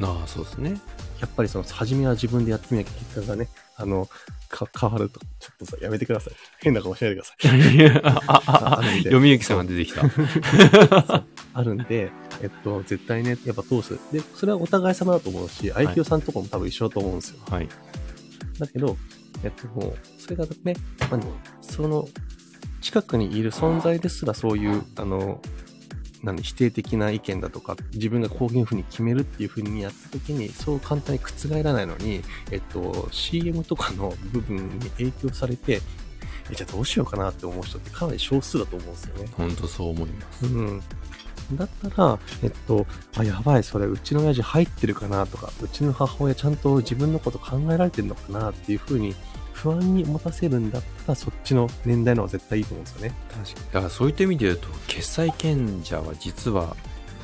[0.02, 0.80] ああ、そうですね。
[1.20, 4.08] やっぱりその、初めは自分でやってみなきゃ結果がね、あの、
[4.48, 6.34] か変わると、ちょっとさ、やめてください。
[6.62, 8.00] 変な顔しないでください。
[8.04, 10.02] ああああるんで読みゆきさんが出てきた。
[11.60, 12.10] あるんで、
[12.42, 13.98] えっと、絶対ね、やっぱ通す。
[14.12, 17.40] で、それはお互い様だと思うし、愛嬌さんとかも多分一緒だと思うんですよ。
[17.48, 17.68] はい。
[18.58, 18.96] だけど、
[19.44, 20.74] えっと、もう、それがね、
[21.10, 21.20] まあ
[21.60, 22.08] その、
[22.80, 25.40] 近くにいる存在ですらそういう、あの、
[26.22, 35.80] 何、否定的な意見だとか、自分がこういうふうに決めるっていうふうにやった時に、そう簡単に覆らないのに、えっと、CM とかの部分に影響されて、
[36.50, 39.28] え、じゃあどうしようかなって思う人ってかなり少数だと思うんですよね。
[39.36, 40.46] ほんとそう思います。
[40.46, 40.82] うん。
[41.56, 42.86] だったら、えっと、
[43.16, 49.14] あ、やばい、それ、うちの親父入ってるかなとか、うちの母親ちゃんと自分のこと考えられてるのかなっていうふうに
[49.52, 53.14] 不安に持たせるんだったら、そっちの年代の方が絶対いいと思うんですよね。
[53.30, 53.66] 確かに。
[53.66, 56.76] だからそういった意味で言うと、決済権者は実は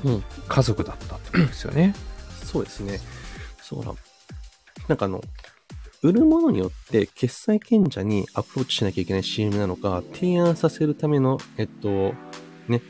[0.05, 0.25] うん。
[0.49, 1.95] 家族だったってことですよね。
[2.45, 3.01] そうですね。
[3.63, 3.93] そうだ。
[4.89, 5.23] なんかあの、
[6.03, 12.15] 売るものによって決済権者にアプローチしなきゃいけない CM なのか、提案させるための、えっと、
[12.69, 12.83] ね、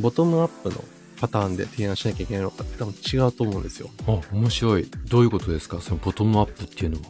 [0.00, 0.84] ボトムアップの
[1.20, 3.90] パターンで提案しなきゃいけないのかって多分違うと思うんですよ。
[4.06, 4.90] あ、面白い。
[5.08, 5.80] どういうことですか？
[5.80, 7.06] そのボトムアップっていうのは。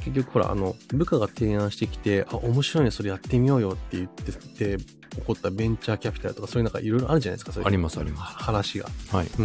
[0.00, 8.88] 結局ほら、あの、部下が提案してきて、あ、面白いね、それやってみようよって言ってて、起こったベンチャーキャピタルとかそういうなんかいろいろあるじゃないですか、そういうありますありま話が。
[8.88, 9.14] す。
[9.14, 9.26] はい。
[9.26, 9.42] で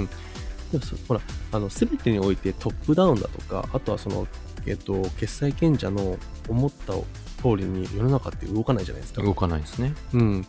[0.78, 1.22] もそほら、
[1.52, 4.28] あの、すべてにおいてトップダウンだとか、あとはその、
[4.66, 6.18] えっと、決済賢者の
[6.50, 9.22] 思った通りに世の中って動かないじゃないですか。
[9.22, 9.94] 動かないですね。
[10.14, 10.48] うん。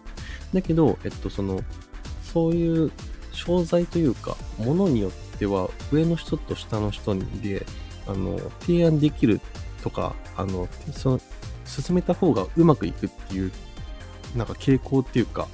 [0.52, 1.60] だけど、えっと、その、
[2.34, 2.92] そういう
[3.32, 7.64] 商材というか、ものによっては、上の人と下の人で、
[8.06, 9.40] あの、提案できる
[9.82, 11.20] とか、あの、その、
[11.64, 13.52] 進めた方がうまくいくっていう、
[14.36, 15.48] なんか傾向っていうか、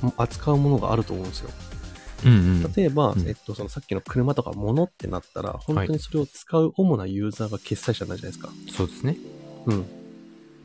[0.00, 1.50] も扱うものがあると思うんですよ。
[2.24, 2.34] うんう
[2.68, 2.72] ん。
[2.72, 8.50] 例えば、うんえっと、そのさっきの車とか物ってなったら、本当にそれを使う主なユーザーが決済者なんじゃないですか。
[8.70, 9.16] そうですね。
[9.66, 9.86] うん。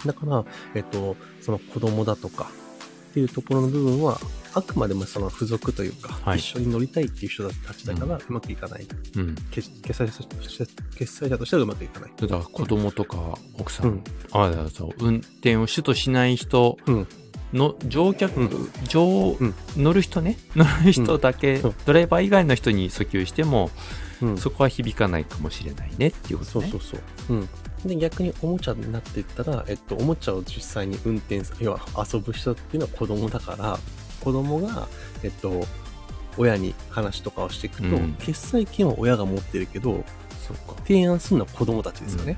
[0.06, 2.50] だから、えっと、その子供だとか
[3.10, 4.20] っていうところの部分は、
[4.56, 8.88] あくまでもその付属というか、はい一緒に乗りたいっていう人たちだから、うまくいかない。
[9.18, 9.36] うん。
[9.52, 10.66] 決決済者として、
[10.98, 12.12] 決済者としてはうまくいかない。
[12.16, 14.04] だから子供とか奥さん、うん。
[14.32, 17.08] ああ、そう、運転を主としない人うん。
[17.54, 23.70] の乗客、うん乗、うん乗る人ね、乗る人だけ、ドライバー以外の人に訴求しても、
[24.22, 24.38] うん。
[24.38, 26.70] そこは響かないかもしれないねっていうことね。
[26.70, 27.38] そうそうそう。
[27.38, 27.50] うん。
[27.86, 31.80] で、逆におもちゃになっていったら、えっと、おもちゃを実際に運転す、要は
[32.12, 33.80] 遊ぶ人っていうのは子供だから、
[34.26, 34.88] 子供が、
[35.24, 35.66] えっと、
[36.38, 40.04] 親に話とかをしていくと、うん決済権は親が持ってるけど、
[40.46, 40.82] そうか。
[40.82, 42.38] 提案するのは子供たちですよね。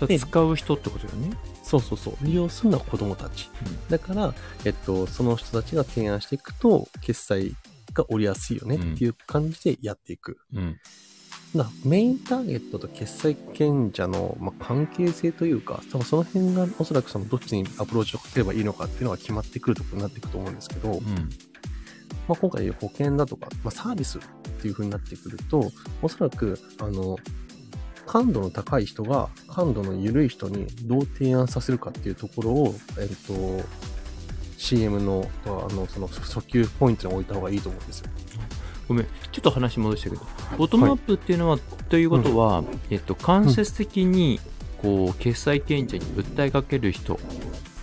[0.00, 1.36] ただ使う人ってことよね。
[1.62, 2.16] そうそうそう。
[2.22, 3.50] 利用するのは子供たち。
[3.88, 4.34] だから、
[4.64, 7.54] えっと、その人たちが提案していくと、決済
[7.92, 10.38] が折りやすいよねっていう感じでやっていく。
[10.54, 10.78] うん。
[11.54, 21.04] だからメインターゲットと決済権者の、まあ、関係性というか、多分その辺がおそらくそのどっちにアプローチをかければいいのかっていうのが決まってくるところになっていくと思うんですけど、うん。
[22.26, 24.20] まあ、今回保険だとか、まあ、サービスっ
[24.60, 25.70] ていう風になってくると、
[26.02, 27.18] おそらく、あの、
[28.06, 33.64] 感度の高い人が感度の緩い人にどう提案させるかっていうところを、えっと、
[34.56, 38.10] CM の、あの、その訴求ポイントに置いた方がいいと思うんですよ。
[38.88, 40.22] ごめん、ちょっと話戻したけど、
[40.58, 41.58] ボトムアップっていうのは、
[41.88, 44.40] ということは、えっと、間接的に、
[44.82, 47.18] こう、決済権者に訴えかける人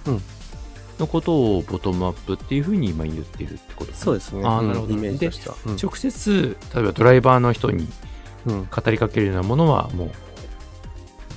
[0.07, 0.21] うん
[0.99, 4.43] のことをボトムアップっていうふうに今言ってるってことそうですね。
[4.45, 5.55] あーなるほどイメージとしては。
[5.65, 7.87] うん直接、例えばドライバーの人に
[8.45, 8.67] うん。
[8.69, 10.11] 語りかけるようなものは、もう、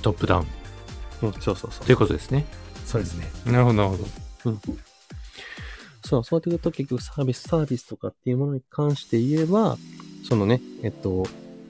[0.01, 0.47] トップダウン
[1.23, 2.45] うん、そうそうそうということですね。
[2.85, 3.27] そうですね。
[3.45, 4.57] なるほど、なるほど。
[6.05, 9.77] そう、そうやって言うと結局サービス、サービスとかっていうものに関して言えば、
[10.23, 11.25] そのね、えっと、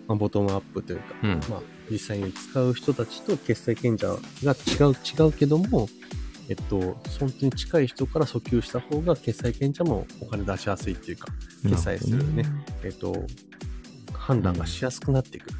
[0.07, 1.39] まあ、ボトムアップというか、うん。
[1.49, 4.07] まあ、実際に使う人たちと決済権者
[4.43, 5.87] が違う、違うけども、
[6.49, 6.79] えっと、
[7.19, 11.27] 本当に近い人から訴求した方が決済権者もお金出しやすいっていうか、
[11.63, 12.45] 決済するね
[12.83, 13.15] えっと、
[14.13, 15.53] 判断がしやすくなっていくっ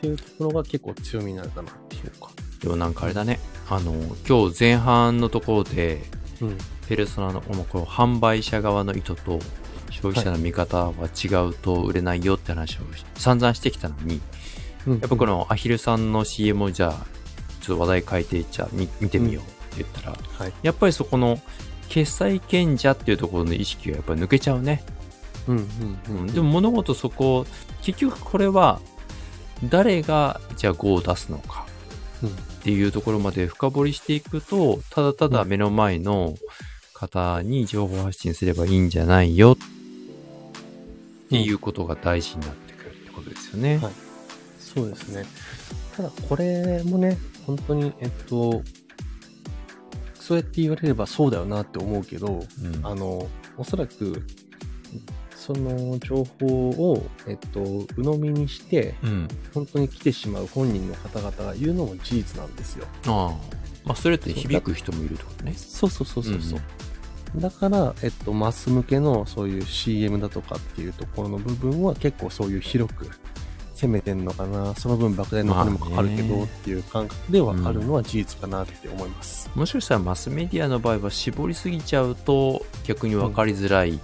[0.00, 2.30] ていうところが結構強みになるかなっていうか。
[2.62, 3.40] でもなんかあれだね。
[3.68, 3.92] あの、
[4.28, 6.04] 今日前半のところで、
[6.40, 6.58] うん。
[6.88, 9.40] ペルソナのこの販売者側の意図と
[9.90, 12.80] 消費者の見方は違うと売れないよって話を
[13.16, 14.20] 散々してきたのに、
[14.86, 17.06] うんやっぱこのアヒルさんの CM をじゃあ、
[17.60, 20.52] ちょっと話題変えて、じゃあ見見てみようって言ったら、はい。
[20.62, 21.40] やっぱりそこの
[21.88, 24.84] 決済権者っていうところの意識がやっぱり抜けちゃうね。
[25.48, 25.56] うん
[26.08, 26.26] うんうん。
[26.28, 27.46] でも物事そこ、
[27.82, 28.80] 結局これは
[29.64, 31.66] 誰がじゃあ5を出すのか
[32.22, 32.32] うんっ
[32.62, 36.34] ていうところまで深掘りしていくと、ただただ目の前の
[37.08, 43.78] 方に情報発信すればいいんじゃないよっていうことが大事になってくるってことですよね。
[43.78, 44.06] はい
[44.76, 45.24] そうですね。
[45.96, 48.62] ただ、これもね、本当に、えっと、
[50.14, 53.26] そうやって言われればそうだよなって思うけど、うんあの、
[53.56, 54.22] おそらく、
[55.34, 59.28] その情報を、えっと、鵜呑みにして、うん。
[59.54, 62.86] 本当に来てしまう本人の方々が言うのも事実なんですよ。
[63.06, 63.56] ああ。
[63.84, 65.54] まあ、それって響く人もいるってことね。
[65.54, 66.60] そうそうそうそうそう。
[67.38, 73.10] だから、えっと、マス向けのそういう CM だとかっていうところの部分は結構そういう広く
[73.74, 74.74] 攻めてんのかな。
[74.74, 79.50] その分莫大なお金もかかるけまあねどっていう感覚ではあるのは事実かなって思います。
[79.54, 84.00] もしかしたらマスメディアの場合は絞りすぎちゃうと逆に分かりづらい、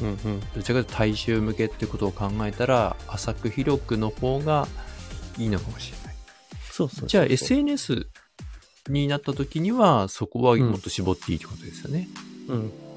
[0.00, 0.40] うんうん。
[0.54, 4.68] どちらかというと大衆向けってことを考えたら浅く広くの方が
[5.38, 6.16] いいのかもしれない。
[6.70, 8.06] そうそうそうじゃあ SNS
[8.88, 12.08] になった時にはそこはもっと絞っていいってことですよね。
[12.24, 12.29] うん。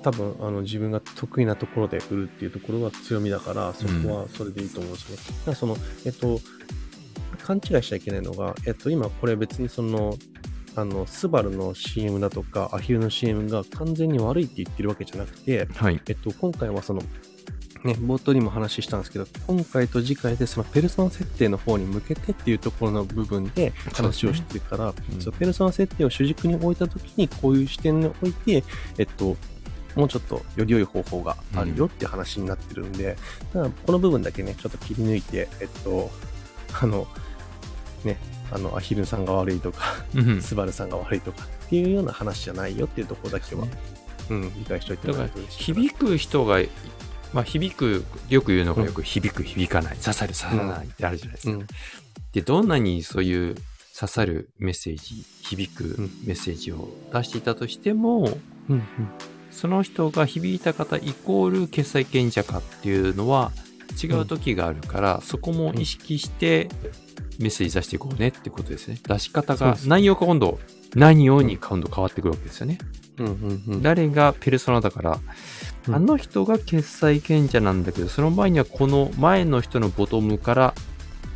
[0.03, 5.17] 多分、あの、自分が得意なところで売るっていうところは強みだから、そこはそれでいいと思うんですね。
[5.17, 6.39] だからその、えっと、
[7.43, 10.17] 勘違いしちゃいけないのが、えっと、今これ別にその、
[10.75, 16.01] あの、スバルの CM だとか、アヒルの CM が完全に悪いって言ってるわけじゃなくて、はい。
[16.07, 17.01] えっと、今回はその、
[17.83, 28.63] ね、冒頭にも話したんですけど、今回と次回でそのペルソナ設定の方に向けてっていうところの部分で話をしてるから、うんそうペルソナ設定を主軸に置いたときにこういう視点に置いて、
[28.97, 29.35] えっと、
[29.95, 33.17] もうちょっとより良い方法があるよっていう話になってるんで、
[33.51, 36.09] ただこの部分だけね、ちょっと切り抜いて、えっと、
[36.81, 37.07] あの、
[38.03, 38.17] ね、
[38.51, 40.41] あの、アヒルさんが悪いとか、うん。
[40.41, 43.65] スバルさんが悪いとかっていうような話じゃないよっていうところだけは、
[44.29, 45.39] うん、理解しておいてもらえると。
[45.49, 46.59] 響く人が、
[47.33, 51.53] まあ、響く、よく言うのがよく響く、響かない、刺さる、刺さらないってあるじゃないですか。
[51.53, 51.67] うん、
[52.31, 53.55] で、どんなにそういう
[53.97, 56.11] 刺さるメッセージ、響くうん。
[56.25, 58.37] メッセージを出していたとしても、
[58.69, 58.83] うん、
[59.51, 63.51] その人が響いた方イコール決済権者かっていうのは
[64.01, 66.69] 違う時があるから、そこも意識して
[67.39, 68.97] メッセージ出していこうねってことですね。
[69.07, 70.59] 出し方が内容が今度、
[70.95, 72.77] 何をに今度変わってくるわけですよね。
[73.17, 73.81] うん、うん、うん。
[73.81, 75.19] 誰がペルソナだから、
[75.87, 75.95] うん。
[75.95, 80.73] あの人が決済権者なんだけど、その前にはこの前の人のボトムから、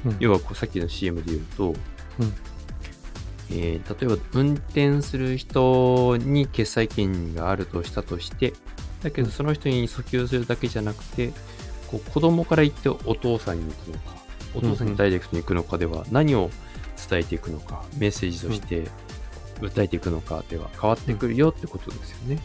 [0.05, 0.17] うん。
[0.19, 1.75] 要はこうさっきの CM で言うと、うん。
[3.49, 8.53] えー例えば運転する人に決済権があるとしたとして、
[9.03, 11.31] だけどその人に訴求するだけじゃなくて、
[11.87, 14.15] こう子供から言ってお父さんに行くのか、
[14.53, 16.49] お父さんにダイレクトに行くのかでは何を
[17.09, 18.87] 伝えていくのか、メッセージとして
[19.59, 22.39] 訴えていくのかでは変わってくるよってことですよね。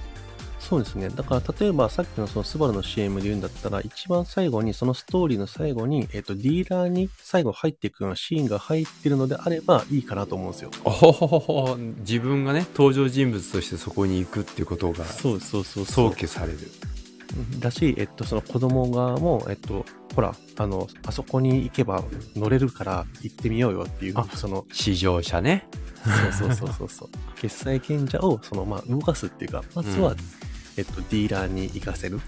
[0.62, 1.08] そうですね。
[1.08, 10.70] だから、例えばさっきのそのスバルの CM で言うんだったら、一番最後に、そのストーリーの最後に、えっ、と、ディーラーに最後入っていくようなシーンが入ってるのであればいいかなと思うんですよ。
[10.84, 16.58] おほほほほ自分がね、登場人物としてそこに行くっていうことがそうそうそう想起される。
[16.58, 22.04] うんだし、えっと、その子供側も、えっと、ほら、あの、あそこに行けば
[22.36, 25.66] 乗れるから行ってみようよっていうあ、その、試乗車ね。
[26.05, 27.09] そうそうそうそうそう。
[27.36, 30.16] 決済権者を、その、まあ、動かすっていうか、まずは、うん
[30.76, 32.20] えっと、ディーラーに行かせる。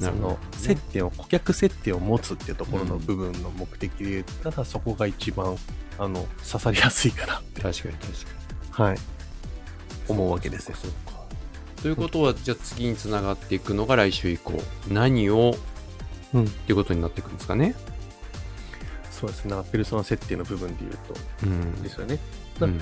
[0.00, 5.56] その接点を、顧客接点を持つっていうところの部分の目的で言ったら、そこが一番、
[5.98, 8.12] あの、刺さりやすいかなって、確かに確
[8.72, 8.88] かに。
[8.88, 8.98] はい、
[10.08, 10.76] 思うわけですよ。
[10.80, 11.20] そうか。
[11.82, 15.54] ということは、じゃあ次につながっていくのが来週以降、何を
[16.32, 16.44] うん。
[16.44, 17.74] っていうことになっていくんですかね？
[19.10, 19.54] そうですね。
[19.70, 21.14] ペルソナ設定の部分で言うと、
[21.44, 21.82] うん。
[21.82, 22.18] ですよね。
[22.60, 22.80] うん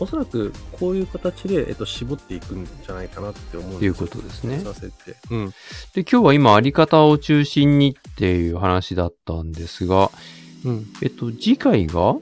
[0.00, 3.94] おそらく、こういう形で、えっと、絞っていくんじゃないかなって思うんっていう。
[3.94, 5.16] ことですねペルソナ設定。
[5.30, 5.46] うん。
[5.48, 5.54] で、
[6.02, 10.10] 今日は今、あり方を中心にっていう話だったんですが、
[10.64, 10.86] うん。
[11.02, 12.12] えっと、次回が、う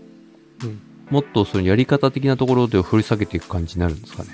[0.66, 4.30] んもっとそのやり方的なところで掘り下げていく感じになるんですかね。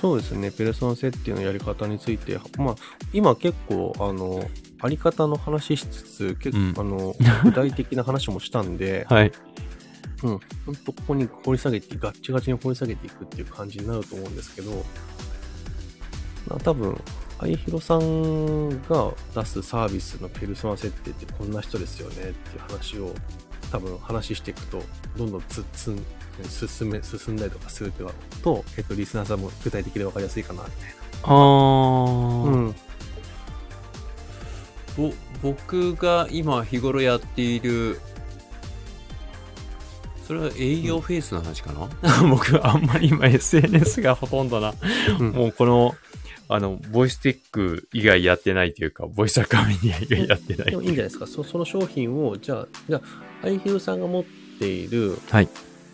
[0.00, 0.52] そうですね。
[0.52, 2.74] ペルソナ設定のやり方について、まあ、
[3.12, 4.48] 今結構、あの、
[4.80, 9.32] あり方の話しつつ、結構、うんあの、具体的な話もしたんで、 はい。
[10.22, 14.72] うん、ほんとここに掘り下げて、ガッチガチに掘り下げていくっていう感じになると思うんですけど、
[16.48, 17.00] まあ多分、
[17.38, 23.14] あいひろさんが出すサービスのペルソナ設定ってこんな人ですよねっていう話を、
[23.70, 24.82] 多分話していくと、
[25.16, 26.04] どんどんつつん
[26.48, 27.92] 進め、進んだりとかする
[28.42, 32.46] と、えっと、リスナーさんも具体的で分かりやすいかな、みたいあー。
[32.46, 32.52] な。
[32.52, 32.74] うん。
[34.96, 35.12] ぼ
[35.42, 38.00] 僕が今日頃やっている
[40.28, 41.88] それは営業フェイスの話かな、
[42.28, 44.74] 僕あんまり今 SNS がほとんどな、
[45.18, 45.30] うん。
[45.32, 45.94] もうこの
[46.50, 50.70] あのボイステック以外やってないというかボイスアカメディア以外やってない。
[50.70, 51.26] でもいいんじゃないですか？
[51.26, 53.00] そその商品を、じゃあ、じゃ
[53.42, 54.24] あ、あいひろさんが持っ
[54.58, 55.48] ている、はい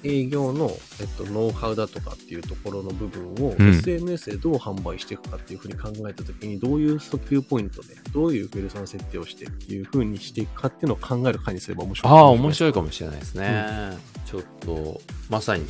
[0.04, 12.12] 営業の、えっと、ノウハウだとかっていうところの部分を、うん SNS でどう販売していくかっていうふうに考えたときに、どういう訴求ポイントで、どういうペルソナ設定をしてっていうふうにしていくかっていうのを考える回にすれば面白い。
[12.12, 12.70] ああ面白い。
[12.70, 13.96] いかもしれないですね、
[14.26, 15.00] ちょっと
[15.30, 15.64] まさに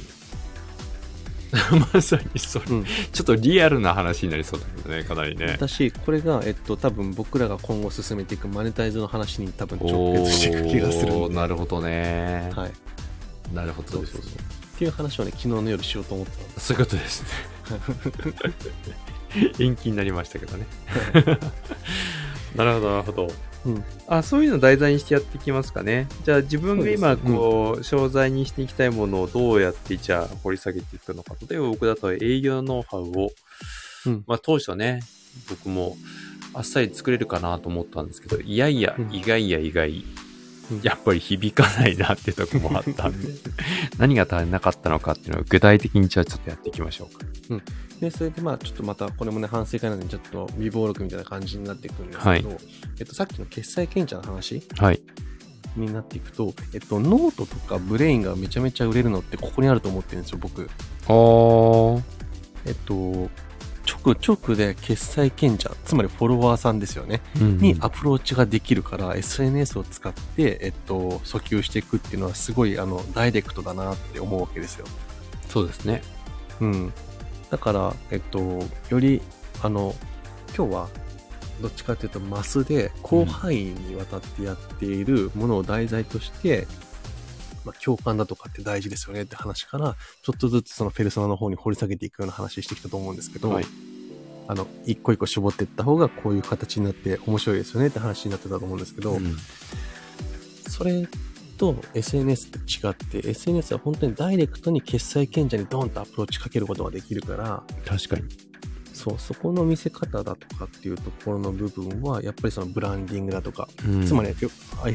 [1.95, 2.85] まさにそれうん。
[2.85, 11.30] ちょっとリアルな話になりそうだけどねかなりね私、これが、えっと、多分僕らが今後進めていくマネタイズの話に多分直お結していく気がする。
[11.30, 12.72] なるほどね、はい。
[13.55, 14.32] なるほどそうそうそう。
[14.32, 16.61] っていう話をね、昨日の夜しようと思ってた。
[16.61, 17.28] そういうことですね。
[19.59, 20.66] 延期になりましたけどね。
[22.57, 23.32] なるほど、なるほど。
[23.66, 26.07] うんあ、そういうのを題材にしてやっていきますかね。
[26.24, 31.34] じゃあ自分が今、こう、商材にしていきたいものをどうやって、じゃあ掘り下げていくのか。
[31.48, 33.30] 例えば僕だと営業ノウハウを、
[34.07, 35.00] うんまあ当初ね、
[35.48, 35.96] 僕も
[36.52, 40.24] あっさり作れるかなと思ったんですけど、いやいや、うん意外や意外、うん
[40.82, 43.28] やっぱり響かないなってとこもあったんで、
[43.98, 47.62] 何が足りなかったのかっていうのを具体的にじゃあちょっとやっていきましょうか。
[48.00, 52.58] で、それでまあ、ちょっとまた、これもね、反省会なので、ちょっと備忘録みたいな感じになっていくんですけど、
[52.98, 55.00] えっと、さっきの決済賢者の話はい。
[55.76, 60.62] になっていくと、えっと、ノートとかブレインがめちゃめちゃ売れるのってここにあると思ってるんですよ、僕。
[60.62, 62.02] あー。
[62.66, 63.28] えっと、
[64.05, 74.86] 直、直で決済賢者、つまりフォロワーさんですよね、うんにアプローチができるから、SNS を使って、えっと、訴求していくっていうのはすごい、あの、ダイレクトだなって思うわけですよ。
[75.48, 76.02] そうですね。
[76.61, 76.92] うん。
[77.50, 78.38] だから、えっと、
[78.90, 79.22] より、
[79.62, 79.94] あの、
[80.57, 80.88] 今日は、
[81.62, 86.66] どっちかというと、マスで広範囲にわたってやっているものを題材として、
[87.64, 93.64] まあ、共感だとかって大事ですよねって話から、ちょっとずつそのペルソナの方に掘り下げていくような話してきたと思うんですけど、はい
[94.47, 99.36] あの、一個一個絞っていった方がこういう形になって面白いですよねって話になってたと思うんですけど、うん
[100.74, 101.07] それ
[101.57, 108.24] と SNS って違って、SNS は本当にダイレクトに決済賢者にドンとアプローチかけることができるから、確かに。
[108.92, 114.49] そう、そこの見せ方だとかっていうところの部分は、やっぱりそのブランディングだとか、うんつまり、アイフ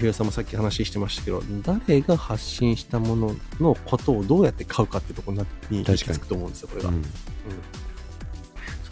[0.08, 6.89] ィアさんもさっき話してましたけど、誰が発信したもののことをどうやって買うかっていうところに行き着くと思うんですよ、これが。
[6.89, 7.04] うんうん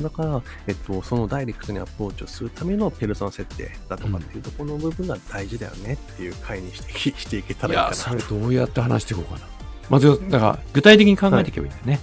[0.01, 9.47] だから、えっと、そのダイレクトにアプローチをするためのペルソナ設定だとかっていうところの部分が大事だよねっていう回にしてき していけたらいいかなそれどうやって話していこうかな。
[9.89, 11.99] まず、だから、具体的に考えていけばいいんだよね。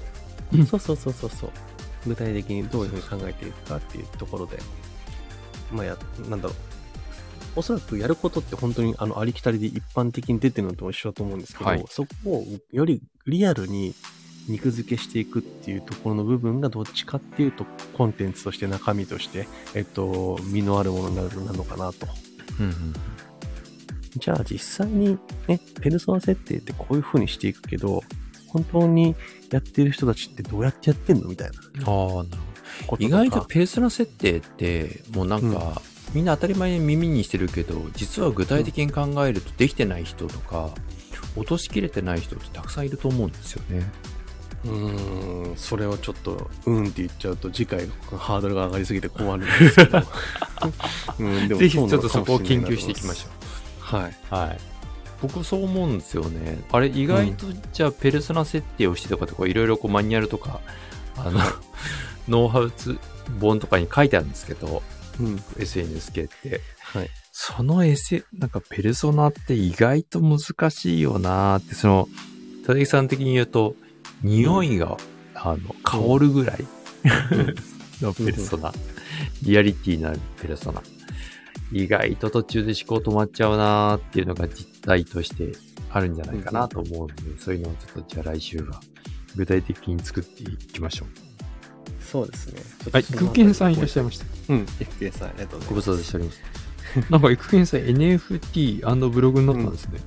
[0.52, 1.50] うんそうそうそうそうそう。
[2.06, 4.58] 具体的にどういうふうに考えていくかっていうところで、
[5.72, 5.96] まあや、
[6.28, 6.56] なんだろう。
[7.56, 13.94] おそらくやることって本当にあのありきたりで一般的に出てるのと一緒だと思うんですけど、はいそこをよりリアルに
[14.48, 17.64] 肉付けしていくっていうところの部分がどっちかっていうと
[17.96, 22.06] コンテンツとして中身として、えっと、身のあるものになるなのかなと。
[22.60, 22.94] うんうん
[24.16, 25.18] じゃあ実際に
[25.48, 28.02] ね、ペルソナ設定ってこういう風にしていくけど、
[28.46, 29.16] 本当に
[29.50, 32.42] やってる人たちってどうやってやってんのみたいなああ、なる
[32.86, 33.04] ほど。
[33.04, 35.82] 意外とペースの設定って、もうなんか、
[36.12, 40.70] みんな当たり前に耳にしてるけど、実は具体的に考えるとできてない人とか、
[41.36, 43.90] 落としきれてない人ってたくさんいると思うんですよね。
[44.64, 50.02] うーん、それをちょっと、うんって言っちゃうと、次回のハードルが上がりすぎて困るんですけど。
[51.18, 53.96] うん、でもぜひちょっとそこを研究していきましょう。
[53.96, 54.10] はい。
[54.10, 54.34] う。
[54.34, 54.58] はい。
[55.20, 56.58] 僕そう思うんですよね。
[56.70, 60.60] あれ意外とじゃあペルソナ設定をしてとかとかいろいろこうマニュアルとか、
[61.16, 61.40] あの、
[62.28, 62.98] ノウハウツ
[63.40, 64.82] 本とかに書いてあるんですけど、
[65.20, 65.42] うん。
[65.58, 66.60] SNS 系って。
[66.80, 67.10] はい。
[67.32, 72.08] その S、なんかペルソナって意外と難しいよなーって、その、
[72.58, 73.74] 佐々木さん的に言うと、
[74.24, 74.96] 匂いが、
[75.34, 76.64] あの、香るぐらい
[78.00, 78.72] のペルソナ。
[79.42, 80.82] リアリティのあるペルソナ。
[81.70, 85.52] 意外と途中で思考止まっちゃうなーっていうのが実態として
[85.90, 88.80] あるんじゃないかなと思うんで、そういうのをちょっとじゃあ来週は
[89.36, 92.02] 具体的に作っていきましょう。
[92.02, 92.62] そうですね。
[92.92, 94.24] はい、育賢さんいらっしゃいました。
[94.48, 96.00] うん、育賢さん、ありがとうごございます。
[96.00, 96.64] 無沙汰しております。
[97.10, 100.00] なんか、育賢さん NFT& ブログになったんですね。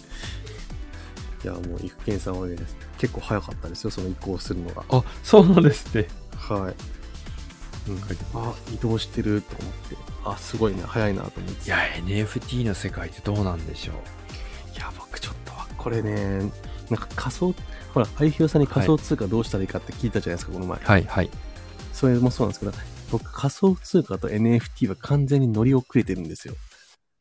[1.44, 2.56] いや、もう、育賢さんはね、
[2.98, 4.84] 結構早かったですよ、その移行するのが。
[4.90, 6.08] あ、そうなんですね。
[6.36, 6.76] はい。
[7.90, 8.02] うん、
[8.34, 11.66] あ、移動してると思って、あ、すごいね、早いなと思って。
[11.66, 14.76] いや、NFT の世界ってどうなんでしょう。
[14.76, 16.40] いや、僕ちょっと、これね、
[16.90, 17.54] なんか仮想、
[17.94, 20.80] ほら、ハイフィオさんに仮想通貨どうしたらいいかって聞いたじゃないですか、この前。
[20.84, 21.30] はい、はい。
[21.94, 22.74] それもそうなんですけど、
[23.12, 26.56] 僕仮想通貨と NFT は完全に乗り遅れてるんですよ。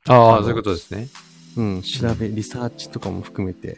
[0.08, 1.08] ああ、そういうことですね。
[1.56, 3.76] うん、調べ、リサーチとかも含めて、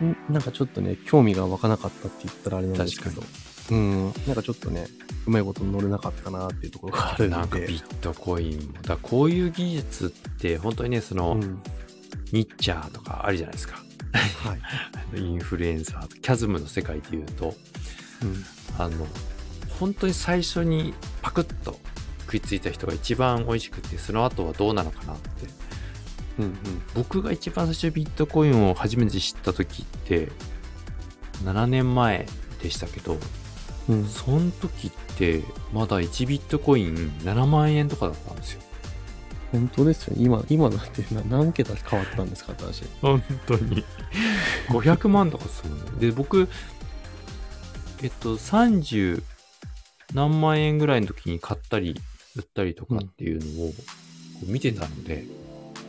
[0.00, 0.08] うん。
[0.08, 3.22] んなんかちょっとね、興味が湧かなかったって言ったらあれなんですけど、
[3.70, 4.86] うん、なんかちょっとね、
[5.26, 7.66] うまいこと乗れなかったなっていうところがあるなんかんで。
[7.66, 8.82] ビットコインも。
[8.82, 11.62] だこういう技術って、本当にね、その、うん、
[12.32, 13.76] ニッチャーとかあるじゃないですか。
[14.12, 14.60] はい。
[15.20, 17.54] インフルエンサーと、キャズムの世界で言うと、
[18.22, 18.44] うん、
[18.78, 19.06] あの、
[19.78, 21.78] 本当に最初にパクッと
[22.22, 25.65] 食いついた人が一番美味しくて、その後はどうなのかなって。
[26.38, 26.54] うん、うん。
[26.94, 30.28] 僕が一番最初ビットコインを初めて知った時って、
[31.44, 32.26] 7年前
[32.62, 33.18] でしたけど、
[33.88, 38.62] うん、その時って、まだ1ビットコイン7万円とかだったんですよ。
[39.52, 40.16] 本当ですよ。
[40.18, 42.82] 今、今だってな何桁変わったんですか、私。
[43.00, 43.84] 本当に。
[44.68, 45.98] 500万とかするの。
[45.98, 46.48] で、僕、
[48.02, 49.22] えっと、30
[50.14, 51.94] 何万円ぐらいの時に買ったり、
[52.36, 53.72] 売ったりとかっていうのを
[54.44, 55.30] 見てたので、うん、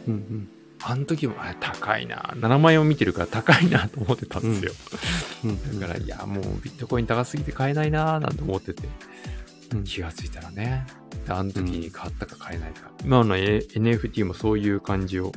[0.08, 0.50] うん。
[0.84, 2.34] あの時も、あ高いな。
[2.36, 4.72] 7万円を見てるから高いなと思ってたんですよ。
[5.46, 8.84] うん、だから、いや、もうビットコイン高すぎて買えないなーなんて思ってて、
[9.74, 10.86] うん気がついたらね。
[11.26, 12.90] であの時に買ったか買えないか。
[13.04, 15.34] 今の NFT もそういう感じを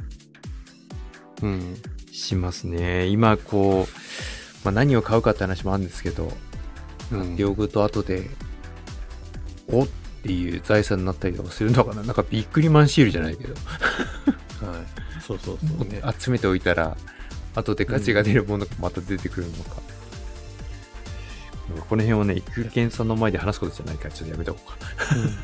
[1.42, 1.76] うん。
[2.12, 3.06] しますね。
[3.06, 6.30] 今、こう、まあ、何を買うかって話もあるんですけど、
[7.12, 7.36] うん。
[7.36, 8.28] 両具と後で、
[9.68, 9.88] おっ
[10.22, 13.54] ていう財産になったりとかするのかななんかビックリマンシールじゃないけど、
[14.66, 15.22] はい。
[15.22, 16.02] そうそうそうね。
[16.18, 16.96] 集めておいたら、
[17.54, 19.80] 後で価値が出るものがまた出てくるのか。
[21.88, 24.60] この辺をね、育賢さんの前で話すことじゃないから、ちょっとやめとこ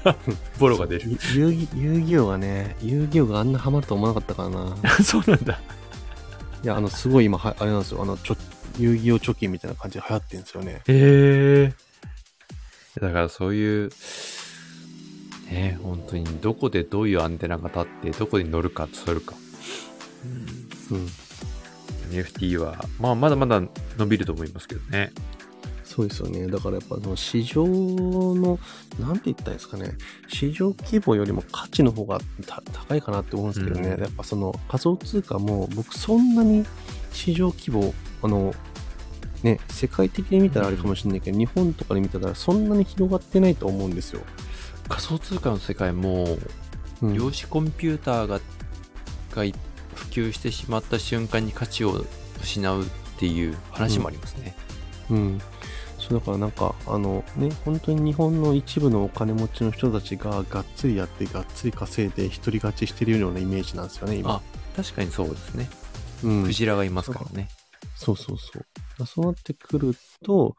[0.02, 0.16] うか。
[0.58, 1.10] ボロが出る。
[1.34, 4.76] 遊戯遊戯王がね、遊戯王があんなハマると思わなかったからな。
[5.04, 5.60] そうなんだ。
[6.64, 8.02] いや、あの、すごい今は、あれなんですよ。
[8.02, 8.36] あの、ちょ、
[8.78, 10.72] 遊戯王貯金みたいな感じで流行ってるんですよね。
[10.72, 11.74] へえ。
[13.00, 13.90] だからそういう、
[15.51, 19.34] ね、本当にどこでどういうアンテナが立って、どこに乗るか、乗るか。
[20.90, 21.07] うん。
[22.11, 23.62] NFT は、まあ、まだまだ
[23.97, 25.12] 伸びると思いますけどね。
[25.84, 26.47] そうですよね。
[26.49, 28.59] だからやっぱその市場の、
[29.01, 29.92] なんて言ったらいいんですかね。
[30.28, 33.88] 市場規模よりも価値の方がた高いかなって思うんですけどね。
[33.90, 36.66] うんやっぱその仮想通貨も僕そんなに
[37.12, 38.55] 市場規模、あの、
[39.42, 44.20] ね、世界的に見たらあれかもしれないけど、日本とかで見たらそんなに広がってないと思うんですよ。
[44.89, 46.24] 仮想通貨の世界も、
[47.03, 48.41] うん量子コンピューターが
[49.34, 49.53] がい
[49.95, 52.07] 普及してしまった瞬間に価値を
[52.41, 52.87] 失うっ
[53.18, 54.57] ていう話もありますね。
[55.11, 55.41] うん。
[55.99, 64.34] そうだからなんか、あのね、本当に日本の一部のお金持ちの人たちががっつりやって、がっつり稼いで、一人勝ちしてるようなイメージなんですよね、今。
[64.34, 64.43] あ
[64.76, 65.68] 確かにそうですね。
[66.24, 67.49] うんクジラがいますからね。
[67.95, 68.66] そうそうそう。
[68.99, 70.57] だそうなってくると、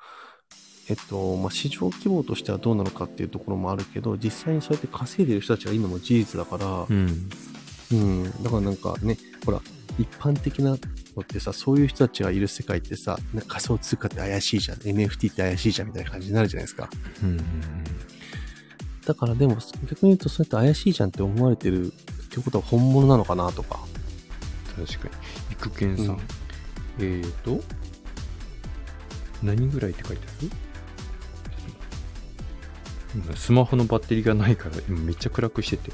[0.90, 7.30] えっと、まあ、市場規模としてはどうなのかっていうところもあるけど、実際にそうやって稼いでる人たちがいるのも事実だから、うん。
[7.92, 9.62] うん、だからなんかね、ほら、
[10.00, 16.90] 一般的なのってさ、そういう人たちがいる世界ってさ、なんか仮想通貨って怪しいじゃん、NFT って怪しいじゃんみたいな感じになるじゃないですか。
[17.24, 17.44] うんうんうん
[19.06, 19.56] だからでも、
[19.90, 23.80] 逆に言うとそうやって怪しいじゃんって思われてるってことは本物なのかなとか。
[24.76, 25.14] 確かに。
[25.54, 26.06] 育賢さん。
[26.08, 26.20] うん
[27.00, 27.64] えーと、
[29.42, 30.50] 何ぐらいって書いてある？
[30.50, 30.67] 今
[33.36, 35.92] スマホのバッテリーがないから今めっちゃ暗くしてて。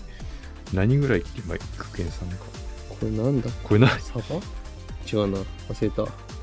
[0.74, 2.36] 何ぐらいって今、育賢さんが。
[2.89, 3.49] これなんだ？
[3.63, 4.21] これな、サバ？
[5.11, 5.38] 違うな。
[5.69, 6.01] 忘れた。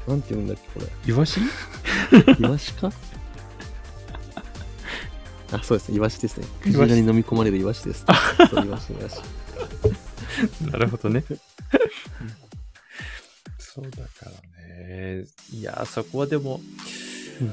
[0.09, 0.87] なんて言うんだっけ、これ。
[1.07, 1.41] イワシ？
[2.39, 2.93] イワシか？
[5.53, 5.97] あ、そうですね。
[5.97, 6.47] イワシですね。
[6.63, 8.05] クジラに飲み込まれるイワシです。
[8.51, 9.17] そう、イワシ、イワシ。
[10.71, 11.25] なるほどね。
[13.59, 14.31] そうだから
[14.77, 15.25] ね。
[15.53, 16.61] いや、そこはでも、
[17.41, 17.53] うん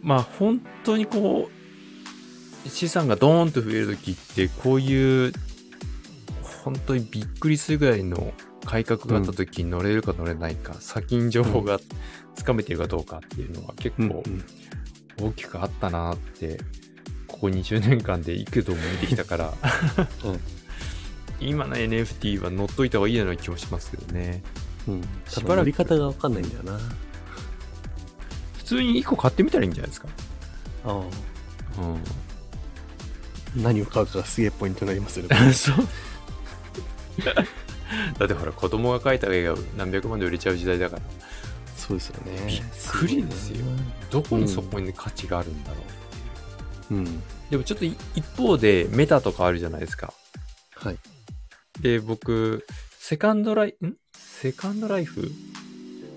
[0.00, 1.50] まあ本当にこう、
[2.66, 5.32] 資産がドーンと増えるときって、こういう、
[6.64, 8.32] 本当にびっくりするぐらいの
[8.64, 11.80] 改革があったときに乗れるか乗れないか、先に情報が
[12.34, 14.22] つかめているかどうかっていうのは結構
[15.20, 16.58] 大きくあったなって、
[17.26, 19.54] ここ20年間で幾度も見てきたから、
[20.24, 20.40] うん
[21.42, 24.42] 今の NFT は乗っといた方がいいような気もしますけどね。
[24.86, 25.02] うん。
[25.26, 26.78] しばらく方がわかんないんだよな。
[28.58, 30.08] 普通に1個買ってみたらいいんじゃないですか。
[30.84, 31.04] あうん。
[33.56, 33.60] あ。
[33.60, 35.36] 何を買うかがすげえポイントになりますよね。
[35.52, 35.76] そう。
[38.18, 41.02] だってほら、子供が描いた絵が何百万で売れちゃう時代だから、
[41.76, 42.46] そうですよね。
[42.46, 43.66] びっくりですよ
[44.10, 45.76] どこにそこに価値があるんだろ
[46.90, 46.94] う。
[46.94, 47.22] うん。
[47.50, 50.14] でもちょっとい一方でメタとかあるじゃないですか。
[50.74, 50.98] はい。
[51.80, 52.66] で、僕、
[52.98, 53.94] セカンドライ、ん？
[54.14, 55.30] セカンドライフ？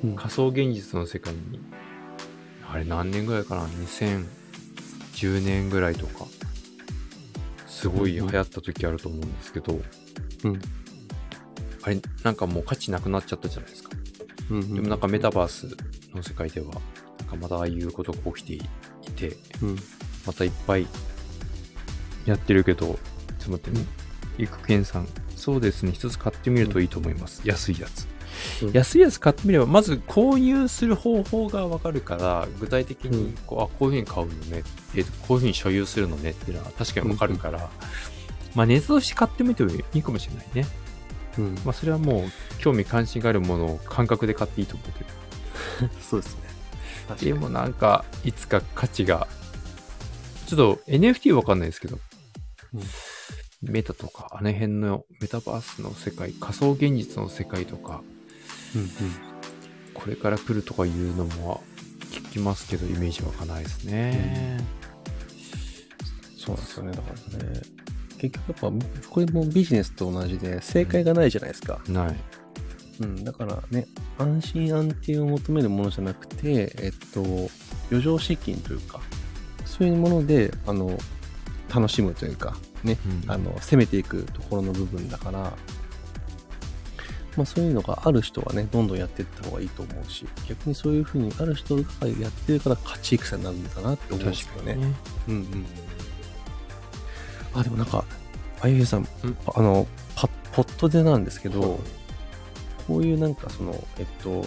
[0.04, 1.60] うん仮想現実の世界に、
[2.72, 6.26] あれ何年ぐらいかな ?2010 年ぐらいとか、
[7.76, 9.82] すごい流行った時あると思うんですけど、
[10.46, 10.62] うん。
[11.84, 13.90] あれ、なんかもう価値なくなっちゃったじゃないですか。
[14.50, 14.74] うん。
[14.74, 15.68] でもなんかメタバース
[16.16, 16.68] の世界では、
[17.20, 19.76] なんかまたああいうことが起きていて、うん。
[20.26, 20.88] またいっぱい
[22.26, 22.98] やってるけど、ちょっ
[23.44, 23.86] と待ってね。
[24.38, 27.42] ゆくけんさん、そうですね、一つ買ってみるといいと思います。
[27.44, 28.08] 安いやつ。
[28.64, 34.64] うん安いやつ買ってみれば、まず購入する方法がわかるから、具体的にこう、あ、こういうふうに買うのね、
[34.96, 37.70] えこういうふうに所有するのねっていうのは確かにわかるから、
[38.56, 40.66] まあネタとして買ってみてもいいかもしれないね。
[41.38, 41.56] うん。
[41.66, 42.24] まあそれはもう、
[42.60, 45.90] 興味関心があるものを感覚で買っていいと思うけど。
[46.02, 46.42] そうですね。
[47.20, 49.28] でもなんか、いつか価値が、
[50.48, 52.00] ちょっと NFT わかんないですけど、
[52.74, 52.82] うん
[53.62, 58.04] メタとか、あの辺のメタバースの世界、仮想現実の世界とか、
[58.76, 58.90] うんうん。
[59.94, 61.64] これから来るとかいうのも
[62.12, 64.60] 聞きますけど、イメージ湧かないですね。
[66.38, 66.92] そうですよね。
[66.92, 67.62] だからね。
[68.18, 71.82] 結局やっぱ、これもビジネスと同じで、正解がないじゃないですか。
[71.88, 72.16] ない。
[73.02, 73.24] うん。
[73.24, 77.24] だからね、安心安定を求めるものじゃなくて、えっと、
[77.90, 79.02] 余剰資金というか、
[79.66, 80.98] そういうもので、あの、
[81.74, 85.54] 楽しむというか、ね、うんあの、攻めていくところの部分だから、
[87.38, 91.82] まあそういうのがある人はね、どんどんやっていった方がいいと思うし、逆にそういうふうにある人が
[92.20, 94.76] やってるから勝ち戦になるんだなって思うんですよね。
[94.76, 94.94] ね。
[95.28, 95.66] うんうん。
[97.54, 98.06] あ、でもなんか、
[98.62, 99.08] あゆえさん、
[99.56, 101.80] あの、パポットでなんですけど、
[102.88, 104.46] こういうなんかその、えっと、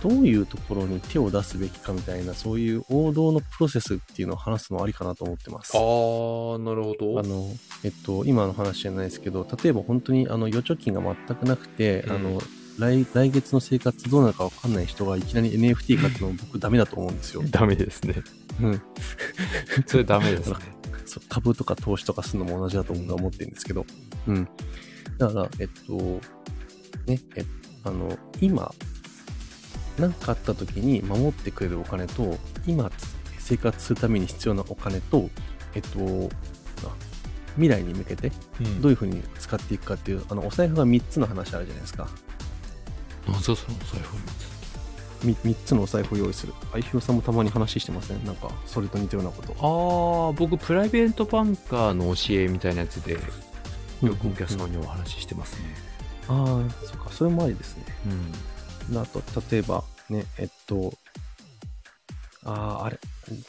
[0.00, 5.76] どういうところに手を出すべきかみたいな、そういう王道のプロセスっていうのを話すのはありかなと思ってます。
[5.76, 7.18] あー、なるほど。
[7.18, 7.50] あの、
[7.82, 12.40] えっと、今の話じゃないですけど、例えば本当にあの預貯金が全くなくて、うんあの、
[12.78, 17.42] 来、来月の生活どうなるかわかんない人がいきなり NFT 買っても僕ダメだと思うんですよ。
[17.50, 18.22] ダメですね。
[18.60, 18.82] うん。
[19.86, 20.56] それダメですね。
[21.04, 23.84] そう株とか投資とかするのも同じだと僕は思ってるんですけど、
[24.28, 24.48] うん。
[25.16, 26.20] だから、えっと、
[27.08, 27.44] ね、え
[27.84, 28.72] あの、今、
[29.98, 32.36] 何かあった時に守ってくれるお金と、
[32.66, 32.90] 今
[33.38, 35.28] 生活するために必要なお金と、
[35.74, 35.98] えっと、
[36.86, 36.94] あ
[37.56, 38.30] 未来に向けて
[38.60, 42.08] うんどういうふうに使っていくかっていう、あの、お財布が3つの話あるじゃないですか。
[43.26, 44.18] なんぞそのお財布を
[45.24, 46.54] 見つ 3, つのお財布を用意する。
[46.72, 48.24] 相広さんもたまに話してません？
[48.24, 49.52] なんか、それと似たようなこと。
[49.58, 55.87] ああ、僕、プライベートバンカーの教えみたいなやつで、よくお客うん様にお話ししてますね。
[56.28, 57.84] ああ、そっか、それもありですね。
[58.90, 58.98] うん。
[58.98, 60.92] あと、例えば、ね、えっと、
[62.44, 62.98] ああ、あれ、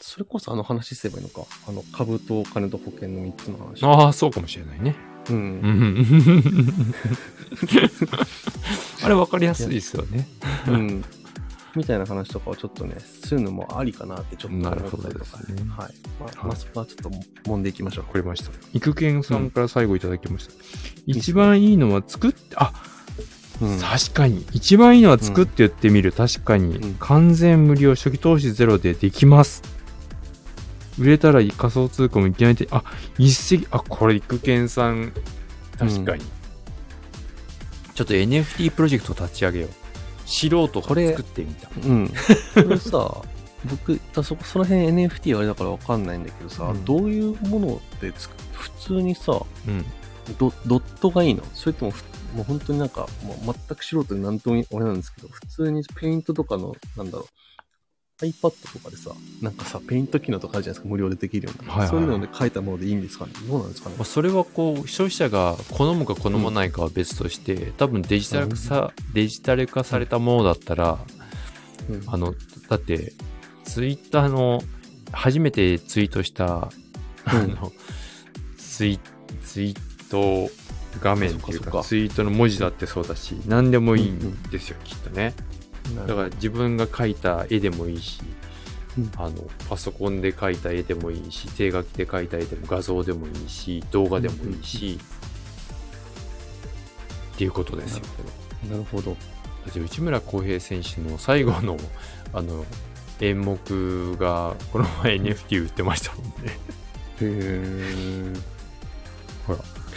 [0.00, 1.42] それこそあの話すればいいのか。
[1.68, 3.82] あの、株とお金と保険の3つの話。
[3.84, 4.96] ああ、そうかもしれないね。
[5.28, 5.32] う。
[5.32, 6.06] うんん。
[9.02, 10.28] あれ分かりやすいですよね。
[10.66, 11.04] うん。
[11.76, 15.02] みたいな話とかをちょっとね、するのもありかなってちょっと思ったりとか。
[15.02, 15.68] なるほどですねはい。
[15.68, 17.10] まあ、はいまあ、そこはちょっと
[17.48, 18.06] 揉んでいきましょう。
[18.06, 18.50] わかりました。
[18.72, 20.54] 育賢さんから最後いただきました。
[21.06, 22.72] 一番いいのは作って、あ、
[23.60, 23.78] うん。
[23.78, 24.44] 確かに。
[24.52, 26.12] 一番いいのは作って言ってみる。
[26.12, 29.62] 確かに、うん完全無料、初期投資ゼロでできます。
[30.98, 32.84] 売れたら仮想通貨もいきなりで、あ、
[33.18, 35.12] 一石、あ、これ、育賢さん、
[35.78, 36.24] 確かに。
[37.94, 39.70] ちょっと NFT プロジェクト立ち上げよう。
[40.26, 41.68] 素人がこれ作ってみた。
[41.84, 42.08] うん。
[42.54, 43.22] これさ、
[43.64, 49.84] 僕、たそその辺 NFT はあれだからわかんないんだけどさ、うんどういうものでつく普通にさ、うん。
[50.38, 51.42] ドドットがいいの？
[51.54, 52.02] それともふ、
[52.34, 57.26] もう本当になんか、もう全く素人で何とも俺なんですけど、普通にペイントとかの、なんだろ
[58.22, 61.72] う、iPad とかでさ、なんかさ、ペイント機能とかあるじゃないですか、無料でできるような。
[61.72, 63.32] はいはいそういうので書いたものでいいんですかね？
[63.48, 63.96] どうなんですかね？
[63.96, 70.98] まあ、それはこう、消費者が好むか好まないかは別として、多分デジタル化さ、デジタル化されたものだったら、
[71.88, 72.02] うん。
[72.06, 72.34] あの、
[72.68, 73.14] だって、
[73.64, 74.62] ツイッターの、
[75.12, 76.70] 初めてツイートした、
[77.24, 77.72] あの、
[78.58, 79.00] ツイ、
[79.44, 80.50] ツイート
[81.00, 85.34] 画面っていうか、ツイートの文字だってそうだし、何でもいいんですよ、きっとね。
[86.06, 88.20] だから自分が描いた絵でもいいし、
[88.98, 94.98] うんあの、パソコンで描いた絵でもいいし、手書きで描いた絵でも画像でもいいし、動画でもいいし、
[97.34, 98.04] っていうことですよ。
[98.68, 99.12] なるほど。
[99.12, 99.16] だ
[99.70, 101.78] って内村航平選手の最後の、
[102.34, 102.66] あの、
[103.20, 106.58] 演目が、この前 NFT 売ってましたもんね。
[107.20, 108.59] へー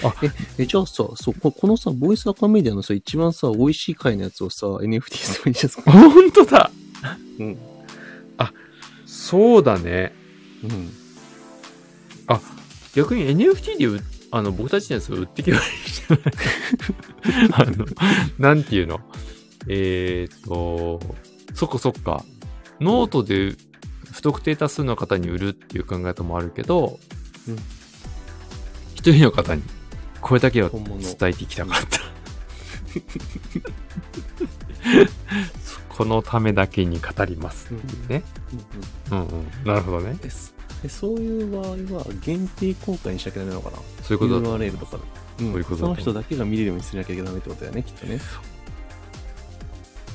[0.09, 0.33] ほら。
[0.57, 5.91] え、え、じゃあさ、そう、ここのさ、ボイスアカメディアのさ、一番さ、美味しい回のやつをさ、NFT すればいいんじゃないですか。
[5.91, 6.71] 本当だ
[7.39, 7.57] うん。
[9.05, 10.13] そうだね。
[10.63, 10.91] うん。
[12.95, 13.99] 逆に NFT で売
[14.31, 17.85] あの、僕たちのやつを売っていけばいいじゃない あの、
[18.39, 18.99] なんていうの？
[19.67, 20.99] えーっと、
[21.53, 22.25] そっかそっか。
[22.81, 23.55] ノートで
[24.11, 26.99] 不特定多数の方に売るっていう考え方もあるけど、
[27.47, 27.55] うん
[28.95, 29.61] 一人の方に
[30.23, 30.69] これだけは。
[30.69, 30.81] 伝
[31.29, 31.99] えていきたかった。
[35.89, 37.71] このためだけに語ります
[38.07, 38.23] ね。
[39.11, 39.47] うんうんうんうん。
[39.65, 40.17] なるほどね。
[40.81, 41.61] でそういう場合
[41.97, 45.03] は、限定公開にしなきゃダメなのかなそういうことだ URL とかで。
[45.39, 48.19] そういうことその人だけが見れるようにしなきゃいけないってことだよね、きっとね。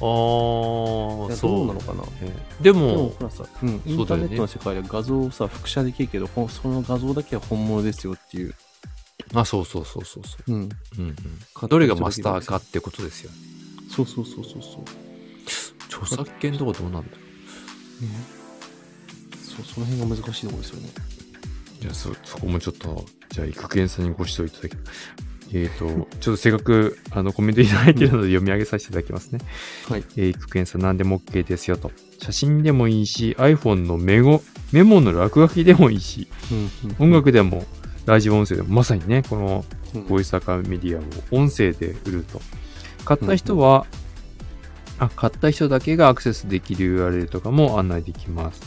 [0.00, 1.66] あー、いやそう。
[1.66, 8.54] なのかなえーででも、も、ほらさ、うん、インターネットの世界では画像をさ、複写できるけど、その画像だけは本物ですよっていう。
[9.34, 10.52] あ、そうそうそうそうそう。
[10.52, 10.68] うん。
[10.98, 11.16] うん
[11.62, 13.36] うん、どれがマスターかってことですよね。
[13.90, 14.82] そうそうそうそうそう。
[15.88, 17.18] 著作権とかどうなんだろ
[18.06, 18.08] ね、
[19.42, 20.88] そう、その辺が難しいところですよね。
[21.78, 21.82] う。
[21.82, 24.76] じゃあそ、そこもちょっと、じゃあ、育賢さんにご指導いただき
[25.52, 25.86] えっ、と、
[26.20, 29.38] ちょっとせっかく、あの、コメントいただいているので読み上げさせていただきますね。
[29.88, 30.04] はい。
[30.16, 31.90] えー、育賢さん何でも OK ですよと。
[32.20, 36.96] 写真でもいいし、iPhone のメモ、メモの落書きでもいいし、うん、うん。
[36.98, 37.64] 音楽でも、
[38.08, 42.40] ラジオ音声でも、まさにね、このうん、ボイスアカメディアを音声で売ると。
[43.04, 43.86] 買った人は、
[44.98, 48.62] あ、買った人だけがアクセスできる URL とかも案内できます。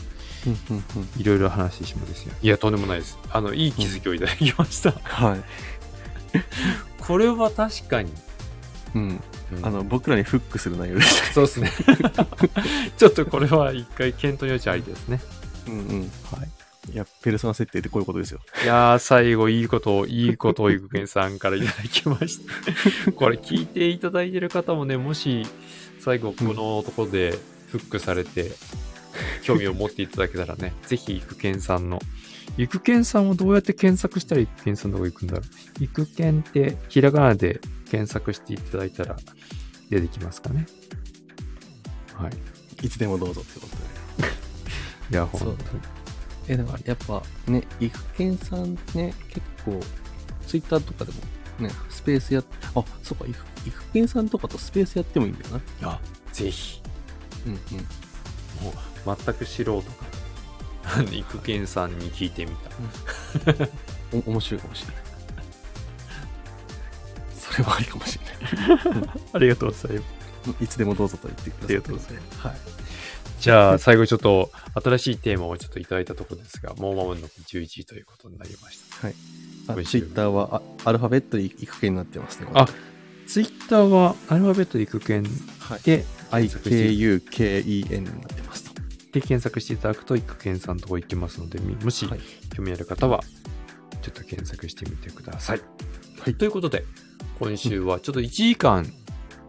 [0.46, 1.20] うん、うん、うん。
[1.20, 2.34] いろいろ話しもですよ。
[2.40, 3.18] いや、とんでもないです。
[3.30, 4.92] あの、いい気づきをいただきました。
[4.92, 5.44] はい。
[7.04, 8.12] これは確かに。
[8.94, 9.02] うん。
[9.02, 11.34] うんあの、僕らにフックする内容でした。
[11.34, 11.72] そうですね。
[12.96, 15.20] ちょっとこれは一回検討の余地ありですね。
[15.66, 16.00] うん、うん。
[16.30, 16.48] はい。
[16.90, 18.40] いや、ペルソナ設定ってこういうことですよ。
[18.64, 22.40] いやー、最後いいことを、いいことを、ゆくけんさんからいただきまし
[23.04, 23.12] た。
[23.12, 25.46] これ聞いていただいてる方もね、もし、
[26.00, 28.50] 最後このところでフックされて、
[29.42, 32.00] 興味を持っていただけたらね、ぜひ、ゆくけんさんの、
[32.56, 35.44] ゆくけんさんをどうやって検索したらゆくけんさんのとこ行くんだろう。
[35.78, 37.60] ゆくけんって、ひらがなで
[37.90, 39.16] 検索していただいたら、
[39.88, 40.66] 出てきますかね。
[42.14, 42.86] はい。
[42.86, 44.32] いつでもどうぞってことで。
[45.12, 46.01] いや、ほんとに。
[46.48, 49.80] え、だからやっぱね、イフケンさんね、結構、
[50.46, 51.18] ツイッターとかでも
[51.68, 55.58] ね、スペースやっ、あ、そうか、イフイフケンさんとかとスペースやってもいいんだよな。
[55.58, 56.00] いや、
[56.32, 56.80] ぜひ。
[57.46, 57.58] うんうん。
[58.64, 59.88] もう全く素人か
[60.96, 63.68] ら 育賢さんに聞いてみた
[64.12, 64.96] お面白いかもしれない。
[67.38, 69.10] それはありかもしれない。
[69.32, 71.66] ありがとうございますいつでもどうぞと言ってください。
[71.66, 72.38] ありがとうございます。
[72.38, 72.56] はい。
[73.42, 74.52] じゃあ最後ちょっと
[74.84, 79.08] 新しいテーマをちょっといただいたところですがもう間もなく11時ということになりました
[79.72, 82.46] あ美味しいツイッターはあアルファベットで育系になってますね。
[82.54, 82.66] あ
[83.26, 85.24] ツイッターはアルファベットで育賢
[85.58, 85.80] はい。
[85.82, 88.80] で IKUKEN になってますと。
[89.12, 92.20] で検索していただくと育賢さんのとこ行けますのでみもしはい
[92.54, 93.24] 興味ある方は
[94.02, 95.60] ちょっと検索してみてください。
[96.20, 96.84] はいということで
[97.40, 98.86] 今週はちょっと1時間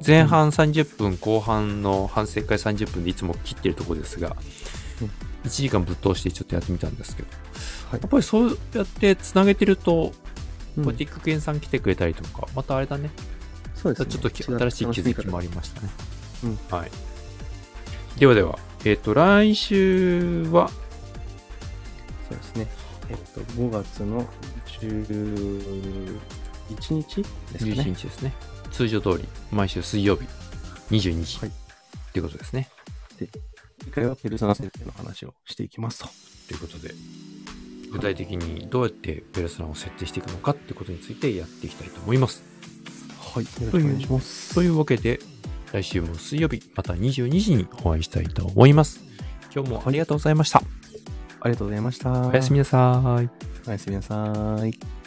[0.05, 4.35] 前半30分後半の反省会30分でいつも切ってるところですが
[5.01, 5.11] うん
[5.45, 7.29] 1時間ぶっ通してちょっとやってみたんですけど
[7.91, 10.13] はいやっぱりそうやってつなげてるとこ
[10.77, 13.09] うんうやって育賢さん来てくれたりとかまたあれだね
[13.83, 14.11] そうですね。
[14.11, 15.89] ちょっとき新しい気づきもありましたね。
[16.45, 16.91] うんはい。
[18.17, 20.69] ではでは、えっ、と、来週は、
[22.29, 22.67] そうですね。
[23.09, 24.25] えっと、5月の
[24.79, 26.19] 11
[26.93, 27.83] 日ですか11ね。
[27.83, 28.33] 日ですね。
[28.73, 30.25] 通常通り、毎週水曜日、
[30.89, 31.39] 22時。
[31.39, 31.51] はい
[32.13, 32.69] ということですね。
[33.79, 36.07] 次回はペルソナ設定の話をしていきますと。
[36.47, 36.93] ということで、
[37.91, 42.43] 具体的にどうやってペルソナを設定していくのかってことについてやっていきたいと思います。
[43.19, 43.43] はい。
[43.43, 44.53] よろしくお願いします。
[44.53, 45.19] というわけで、
[45.71, 49.01] 来週も水曜日、また22時にお会いしたいと思います。
[49.53, 50.61] 今日もありがとうございました。
[51.39, 52.27] ありがとうございました。
[52.27, 53.29] おやすみなさい。
[53.67, 55.02] おやすみなさい。